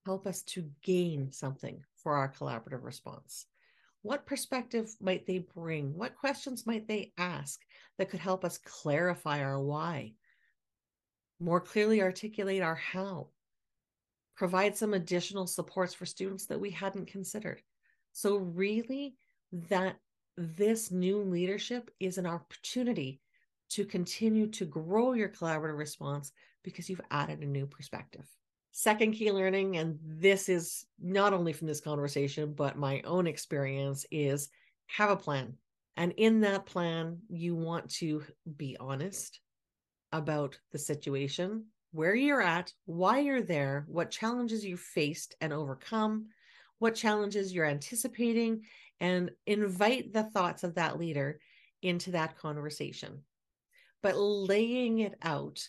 help 0.05 0.25
us 0.27 0.43
to 0.43 0.69
gain 0.83 1.31
something 1.31 1.83
for 1.97 2.15
our 2.15 2.31
collaborative 2.31 2.83
response? 2.83 3.45
What 4.03 4.25
perspective 4.25 4.89
might 4.99 5.27
they 5.27 5.39
bring? 5.39 5.95
What 5.95 6.15
questions 6.15 6.65
might 6.65 6.87
they 6.87 7.13
ask 7.17 7.59
that 7.97 8.09
could 8.09 8.19
help 8.19 8.43
us 8.43 8.57
clarify 8.57 9.43
our 9.43 9.59
why, 9.59 10.13
more 11.39 11.61
clearly 11.61 12.01
articulate 12.01 12.61
our 12.61 12.75
how? 12.75 13.27
provide 14.41 14.75
some 14.75 14.95
additional 14.95 15.45
supports 15.45 15.93
for 15.93 16.07
students 16.07 16.47
that 16.47 16.59
we 16.59 16.71
hadn't 16.71 17.05
considered. 17.05 17.61
So, 18.11 18.37
really, 18.37 19.15
that 19.69 19.97
this 20.37 20.91
new 20.91 21.21
leadership 21.21 21.91
is 21.99 22.17
an 22.17 22.25
opportunity 22.25 23.21
to 23.69 23.85
continue 23.85 24.47
to 24.47 24.65
grow 24.65 25.13
your 25.13 25.29
collaborative 25.29 25.77
response 25.77 26.31
because 26.63 26.89
you've 26.89 27.01
added 27.11 27.41
a 27.41 27.45
new 27.45 27.65
perspective. 27.65 28.27
Second 28.71 29.13
key 29.13 29.31
learning, 29.31 29.77
and 29.77 29.99
this 30.01 30.47
is 30.47 30.85
not 31.01 31.33
only 31.33 31.53
from 31.53 31.67
this 31.67 31.81
conversation, 31.81 32.53
but 32.53 32.77
my 32.77 33.01
own 33.01 33.27
experience, 33.27 34.05
is 34.11 34.49
have 34.87 35.09
a 35.09 35.15
plan. 35.15 35.53
And 35.97 36.13
in 36.17 36.41
that 36.41 36.65
plan, 36.65 37.19
you 37.29 37.55
want 37.55 37.89
to 37.95 38.23
be 38.57 38.77
honest 38.79 39.41
about 40.11 40.57
the 40.71 40.79
situation, 40.79 41.65
where 41.91 42.15
you're 42.15 42.41
at, 42.41 42.71
why 42.85 43.19
you're 43.19 43.41
there, 43.41 43.85
what 43.87 44.11
challenges 44.11 44.63
you 44.63 44.77
faced 44.77 45.35
and 45.41 45.51
overcome, 45.51 46.27
what 46.79 46.95
challenges 46.95 47.53
you're 47.53 47.65
anticipating, 47.65 48.63
and 49.01 49.31
invite 49.47 50.13
the 50.13 50.23
thoughts 50.23 50.63
of 50.63 50.75
that 50.75 50.99
leader 50.99 51.39
into 51.81 52.11
that 52.11 52.37
conversation. 52.37 53.23
But 54.03 54.15
laying 54.15 54.99
it 54.99 55.15
out 55.23 55.67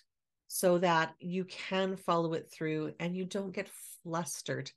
so 0.49 0.79
that 0.79 1.15
you 1.19 1.47
can 1.47 1.97
follow 1.97 2.35
it 2.35 2.51
through 2.53 2.93
and 3.01 3.17
you 3.17 3.25
don't 3.25 3.55
get 3.55 3.71
flustered 4.03 4.71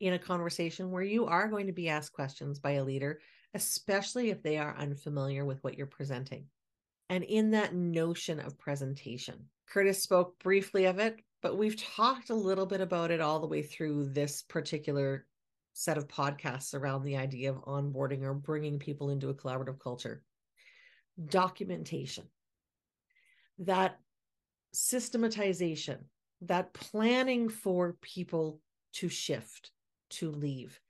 in 0.00 0.14
a 0.14 0.18
conversation 0.18 0.90
where 0.90 1.02
you 1.02 1.26
are 1.26 1.46
going 1.46 1.66
to 1.66 1.74
be 1.74 1.90
asked 1.90 2.14
questions 2.14 2.58
by 2.58 2.72
a 2.72 2.84
leader, 2.84 3.20
especially 3.52 4.30
if 4.30 4.42
they 4.42 4.56
are 4.56 4.76
unfamiliar 4.78 5.44
with 5.44 5.62
what 5.62 5.76
you're 5.76 5.86
presenting. 5.86 6.46
And 7.10 7.22
in 7.22 7.50
that 7.50 7.74
notion 7.74 8.40
of 8.40 8.58
presentation, 8.58 9.44
Kurtis 9.70 10.00
spoke 10.00 10.38
briefly 10.38 10.86
of 10.86 10.98
it, 10.98 11.20
but 11.42 11.58
we've 11.58 11.76
talked 11.76 12.30
a 12.30 12.34
little 12.34 12.66
bit 12.66 12.80
about 12.80 13.10
it 13.10 13.20
all 13.20 13.40
the 13.40 13.46
way 13.46 13.62
through 13.62 14.08
this 14.08 14.42
particular 14.42 15.26
set 15.72 15.98
of 15.98 16.08
podcasts 16.08 16.74
around 16.74 17.04
the 17.04 17.16
idea 17.16 17.50
of 17.50 17.64
onboarding 17.64 18.22
or 18.22 18.34
bringing 18.34 18.78
people 18.78 19.10
into 19.10 19.28
a 19.28 19.34
collaborative 19.34 19.78
culture. 19.78 20.22
Documentation, 21.28 22.24
that 23.58 23.98
systematization, 24.72 26.04
that 26.42 26.72
planning 26.72 27.48
for 27.48 27.96
people 28.00 28.60
to 28.94 29.08
shift, 29.08 29.70
to 30.10 30.30
leave. 30.30 30.80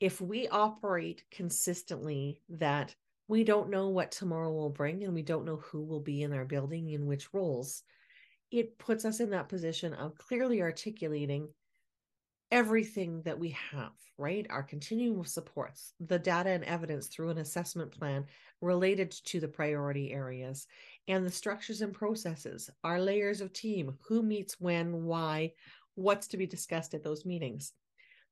If 0.00 0.20
we 0.20 0.48
operate 0.48 1.24
consistently 1.30 2.40
that 2.48 2.94
we 3.26 3.44
don't 3.44 3.68
know 3.68 3.88
what 3.88 4.10
tomorrow 4.10 4.50
will 4.52 4.70
bring 4.70 5.04
and 5.04 5.14
we 5.14 5.22
don't 5.22 5.44
know 5.44 5.56
who 5.56 5.84
will 5.84 6.00
be 6.00 6.22
in 6.22 6.32
our 6.32 6.44
building 6.44 6.90
in 6.90 7.06
which 7.06 7.34
roles, 7.34 7.82
it 8.50 8.78
puts 8.78 9.04
us 9.04 9.20
in 9.20 9.30
that 9.30 9.48
position 9.48 9.92
of 9.92 10.16
clearly 10.16 10.62
articulating 10.62 11.48
everything 12.50 13.22
that 13.22 13.38
we 13.38 13.50
have, 13.50 13.92
right? 14.16 14.46
Our 14.50 14.62
continuum 14.62 15.20
of 15.20 15.28
supports, 15.28 15.92
the 16.00 16.18
data 16.18 16.50
and 16.50 16.64
evidence 16.64 17.06
through 17.06 17.30
an 17.30 17.38
assessment 17.38 17.90
plan 17.90 18.24
related 18.60 19.10
to 19.10 19.40
the 19.40 19.48
priority 19.48 20.12
areas, 20.12 20.66
and 21.06 21.24
the 21.24 21.30
structures 21.30 21.82
and 21.82 21.92
processes, 21.92 22.70
our 22.84 23.00
layers 23.00 23.40
of 23.40 23.52
team, 23.52 23.96
who 24.06 24.22
meets 24.22 24.60
when, 24.60 25.04
why, 25.04 25.52
what's 25.94 26.28
to 26.28 26.36
be 26.36 26.46
discussed 26.46 26.94
at 26.94 27.04
those 27.04 27.24
meetings. 27.24 27.72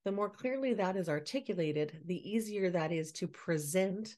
The 0.05 0.13
more 0.13 0.31
clearly 0.31 0.73
that 0.75 0.97
is 0.97 1.09
articulated, 1.09 1.99
the 2.07 2.29
easier 2.29 2.71
that 2.71 2.93
is 2.93 3.13
to 3.13 3.27
present 3.27 4.17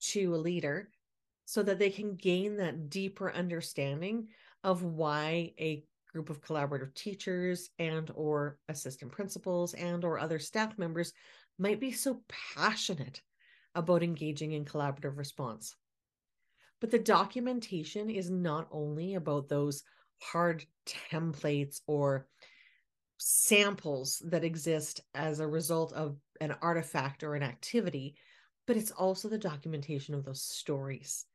to 0.00 0.34
a 0.34 0.36
leader 0.36 0.90
so 1.44 1.62
that 1.62 1.78
they 1.78 1.90
can 1.90 2.16
gain 2.16 2.56
that 2.56 2.90
deeper 2.90 3.32
understanding 3.32 4.28
of 4.64 4.82
why 4.82 5.52
a 5.58 5.84
group 6.12 6.30
of 6.30 6.40
collaborative 6.40 6.94
teachers 6.94 7.70
and 7.78 8.10
or 8.14 8.58
assistant 8.68 9.12
principals 9.12 9.74
and 9.74 10.04
or 10.04 10.18
other 10.18 10.38
staff 10.38 10.76
members 10.78 11.12
might 11.58 11.80
be 11.80 11.92
so 11.92 12.22
passionate 12.54 13.22
about 13.74 14.02
engaging 14.02 14.52
in 14.52 14.64
collaborative 14.64 15.16
response. 15.16 15.74
But 16.80 16.90
the 16.90 16.98
documentation 16.98 18.10
is 18.10 18.30
not 18.30 18.68
only 18.70 19.14
about 19.14 19.48
those 19.48 19.82
hard 20.20 20.64
templates 21.10 21.80
or 21.86 22.26
samples 23.18 24.20
that 24.26 24.44
exist 24.44 25.00
as 25.14 25.40
a 25.40 25.46
result 25.46 25.92
of 25.92 26.16
an 26.40 26.54
artifact 26.60 27.22
or 27.22 27.34
an 27.34 27.42
activity 27.42 28.16
but 28.66 28.76
it's 28.76 28.90
also 28.90 29.28
the 29.28 29.38
documentation 29.38 30.14
of 30.14 30.24
those 30.24 30.42
stories. 30.42 31.26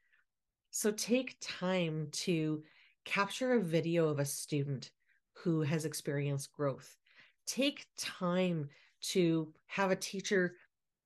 So 0.71 0.91
take 0.91 1.37
time 1.41 2.07
to 2.11 2.63
capture 3.07 3.53
a 3.53 3.61
video 3.61 4.09
of 4.09 4.19
a 4.19 4.25
student 4.25 4.91
who 5.31 5.61
has 5.61 5.85
experienced 5.85 6.51
growth. 6.51 6.97
Take 7.45 7.87
time 7.97 8.69
to 9.01 9.47
have 9.67 9.91
a 9.91 9.95
teacher 9.95 10.55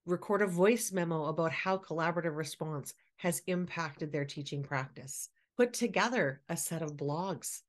record 0.07 0.41
a 0.41 0.47
voice 0.47 0.91
memo 0.91 1.25
about 1.25 1.51
how 1.51 1.77
collaborative 1.77 2.35
response 2.35 2.95
has 3.17 3.43
impacted 3.45 4.11
their 4.11 4.25
teaching 4.25 4.63
practice. 4.63 5.29
Put 5.55 5.73
together 5.73 6.41
a 6.49 6.57
set 6.57 6.81
of 6.81 6.97
blogs 6.97 7.61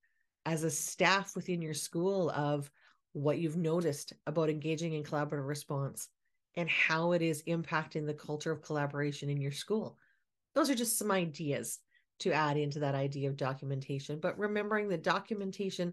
as 0.46 0.64
a 0.64 0.70
staff 0.70 1.36
within 1.36 1.60
your 1.60 1.74
school 1.74 2.30
of 2.30 2.70
what 3.12 3.38
you've 3.38 3.58
noticed 3.58 4.14
about 4.26 4.48
engaging 4.48 4.94
in 4.94 5.04
collaborative 5.04 5.46
response 5.46 6.08
and 6.56 6.70
how 6.70 7.12
it 7.12 7.20
is 7.20 7.42
impacting 7.42 8.06
the 8.06 8.14
culture 8.14 8.50
of 8.50 8.62
collaboration 8.62 9.28
in 9.28 9.42
your 9.42 9.52
school. 9.52 9.98
Those 10.54 10.70
are 10.70 10.74
just 10.74 10.98
some 10.98 11.10
ideas 11.10 11.80
to 12.22 12.32
add 12.32 12.56
into 12.56 12.80
that 12.80 12.94
idea 12.94 13.28
of 13.28 13.36
documentation. 13.36 14.18
But 14.20 14.38
remembering 14.38 14.88
that 14.88 15.02
documentation 15.02 15.92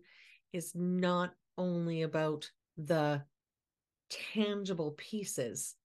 is 0.54 0.74
not 0.76 1.34
only 1.58 2.04
about 2.04 2.50
the 2.78 3.24
tangible 4.34 4.92
pieces, 4.98 5.76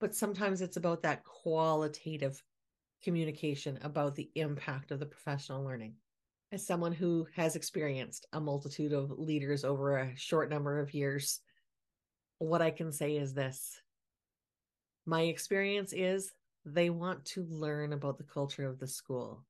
but 0.00 0.14
sometimes 0.14 0.60
it's 0.60 0.76
about 0.76 1.02
that 1.02 1.24
qualitative 1.24 2.42
communication 3.02 3.78
about 3.82 4.14
the 4.14 4.30
impact 4.34 4.90
of 4.90 5.00
the 5.00 5.06
professional 5.06 5.64
learning. 5.64 5.94
As 6.52 6.66
someone 6.66 6.92
who 6.92 7.26
has 7.36 7.54
experienced 7.54 8.26
a 8.32 8.40
multitude 8.40 8.92
of 8.92 9.10
leaders 9.18 9.64
over 9.64 9.98
a 9.98 10.16
short 10.16 10.50
number 10.50 10.80
of 10.80 10.92
years, 10.92 11.40
what 12.38 12.60
I 12.60 12.70
can 12.70 12.92
say 12.92 13.16
is 13.16 13.32
this 13.32 13.80
my 15.06 15.22
experience 15.22 15.92
is 15.92 16.32
they 16.64 16.90
want 16.90 17.24
to 17.24 17.44
learn 17.48 17.92
about 17.92 18.18
the 18.18 18.24
culture 18.24 18.66
of 18.68 18.78
the 18.78 18.86
school. 18.86 19.44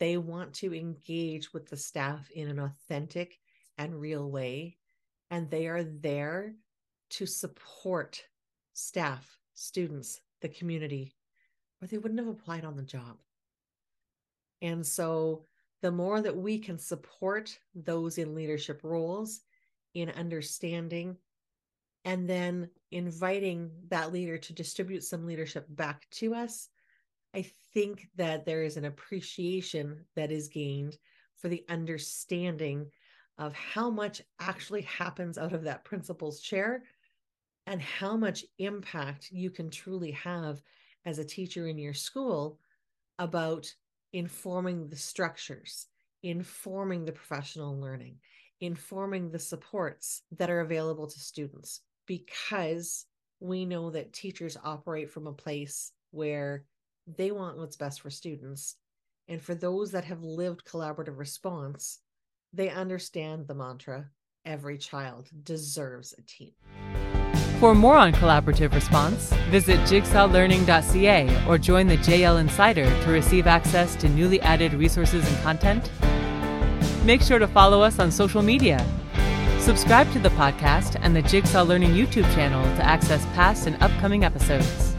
They 0.00 0.16
want 0.16 0.54
to 0.54 0.74
engage 0.74 1.52
with 1.52 1.68
the 1.68 1.76
staff 1.76 2.30
in 2.30 2.48
an 2.48 2.58
authentic 2.58 3.38
and 3.78 4.00
real 4.00 4.28
way. 4.28 4.78
And 5.30 5.48
they 5.48 5.68
are 5.68 5.84
there 5.84 6.54
to 7.10 7.26
support 7.26 8.24
staff, 8.72 9.38
students, 9.54 10.20
the 10.40 10.48
community, 10.48 11.14
or 11.80 11.86
they 11.86 11.98
wouldn't 11.98 12.18
have 12.18 12.28
applied 12.28 12.64
on 12.64 12.76
the 12.76 12.82
job. 12.82 13.18
And 14.62 14.86
so, 14.86 15.44
the 15.82 15.90
more 15.90 16.20
that 16.20 16.36
we 16.36 16.58
can 16.58 16.78
support 16.78 17.58
those 17.74 18.18
in 18.18 18.34
leadership 18.34 18.80
roles 18.82 19.40
in 19.94 20.10
understanding 20.10 21.16
and 22.04 22.28
then 22.28 22.68
inviting 22.90 23.70
that 23.88 24.12
leader 24.12 24.36
to 24.36 24.52
distribute 24.52 25.04
some 25.04 25.26
leadership 25.26 25.66
back 25.70 26.06
to 26.10 26.34
us, 26.34 26.68
I 27.34 27.46
think 27.72 28.08
that 28.16 28.44
there 28.44 28.62
is 28.62 28.76
an 28.76 28.84
appreciation 28.84 30.04
that 30.16 30.32
is 30.32 30.48
gained 30.48 30.96
for 31.36 31.48
the 31.48 31.64
understanding 31.68 32.90
of 33.38 33.54
how 33.54 33.88
much 33.88 34.20
actually 34.40 34.82
happens 34.82 35.38
out 35.38 35.52
of 35.52 35.64
that 35.64 35.84
principal's 35.84 36.40
chair 36.40 36.82
and 37.66 37.80
how 37.80 38.16
much 38.16 38.44
impact 38.58 39.30
you 39.30 39.50
can 39.50 39.70
truly 39.70 40.10
have 40.10 40.60
as 41.06 41.18
a 41.18 41.24
teacher 41.24 41.66
in 41.68 41.78
your 41.78 41.94
school 41.94 42.58
about 43.18 43.72
informing 44.12 44.88
the 44.88 44.96
structures, 44.96 45.86
informing 46.22 47.04
the 47.04 47.12
professional 47.12 47.78
learning, 47.78 48.16
informing 48.60 49.30
the 49.30 49.38
supports 49.38 50.22
that 50.36 50.50
are 50.50 50.60
available 50.60 51.06
to 51.06 51.20
students. 51.20 51.80
Because 52.06 53.06
we 53.38 53.64
know 53.64 53.90
that 53.90 54.12
teachers 54.12 54.56
operate 54.64 55.10
from 55.10 55.26
a 55.26 55.32
place 55.32 55.92
where 56.10 56.64
they 57.16 57.30
want 57.30 57.58
what's 57.58 57.76
best 57.76 58.00
for 58.00 58.10
students. 58.10 58.76
And 59.28 59.40
for 59.40 59.54
those 59.54 59.92
that 59.92 60.04
have 60.04 60.22
lived 60.22 60.64
collaborative 60.64 61.18
response, 61.18 62.00
they 62.52 62.68
understand 62.68 63.46
the 63.46 63.54
mantra 63.54 64.10
every 64.44 64.78
child 64.78 65.28
deserves 65.44 66.14
a 66.18 66.22
team. 66.22 66.52
For 67.60 67.74
more 67.74 67.96
on 67.96 68.12
collaborative 68.12 68.72
response, 68.72 69.32
visit 69.50 69.78
jigsawlearning.ca 69.80 71.46
or 71.46 71.58
join 71.58 71.88
the 71.88 71.98
JL 71.98 72.40
Insider 72.40 72.86
to 72.86 73.10
receive 73.10 73.46
access 73.46 73.94
to 73.96 74.08
newly 74.08 74.40
added 74.40 74.72
resources 74.72 75.28
and 75.28 75.42
content. 75.42 75.90
Make 77.04 77.20
sure 77.20 77.38
to 77.38 77.46
follow 77.46 77.82
us 77.82 77.98
on 77.98 78.10
social 78.10 78.40
media. 78.40 78.84
Subscribe 79.58 80.10
to 80.12 80.18
the 80.18 80.30
podcast 80.30 80.98
and 81.02 81.14
the 81.14 81.20
Jigsaw 81.20 81.62
Learning 81.62 81.90
YouTube 81.90 82.24
channel 82.34 82.64
to 82.76 82.82
access 82.82 83.24
past 83.34 83.66
and 83.66 83.80
upcoming 83.82 84.24
episodes. 84.24 84.89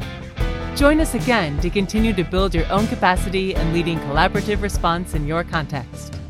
Join 0.75 1.01
us 1.01 1.13
again 1.13 1.59
to 1.59 1.69
continue 1.69 2.13
to 2.13 2.23
build 2.23 2.55
your 2.55 2.65
own 2.71 2.87
capacity 2.87 3.53
and 3.53 3.73
leading 3.73 3.99
collaborative 3.99 4.61
response 4.61 5.13
in 5.13 5.27
your 5.27 5.43
context. 5.43 6.20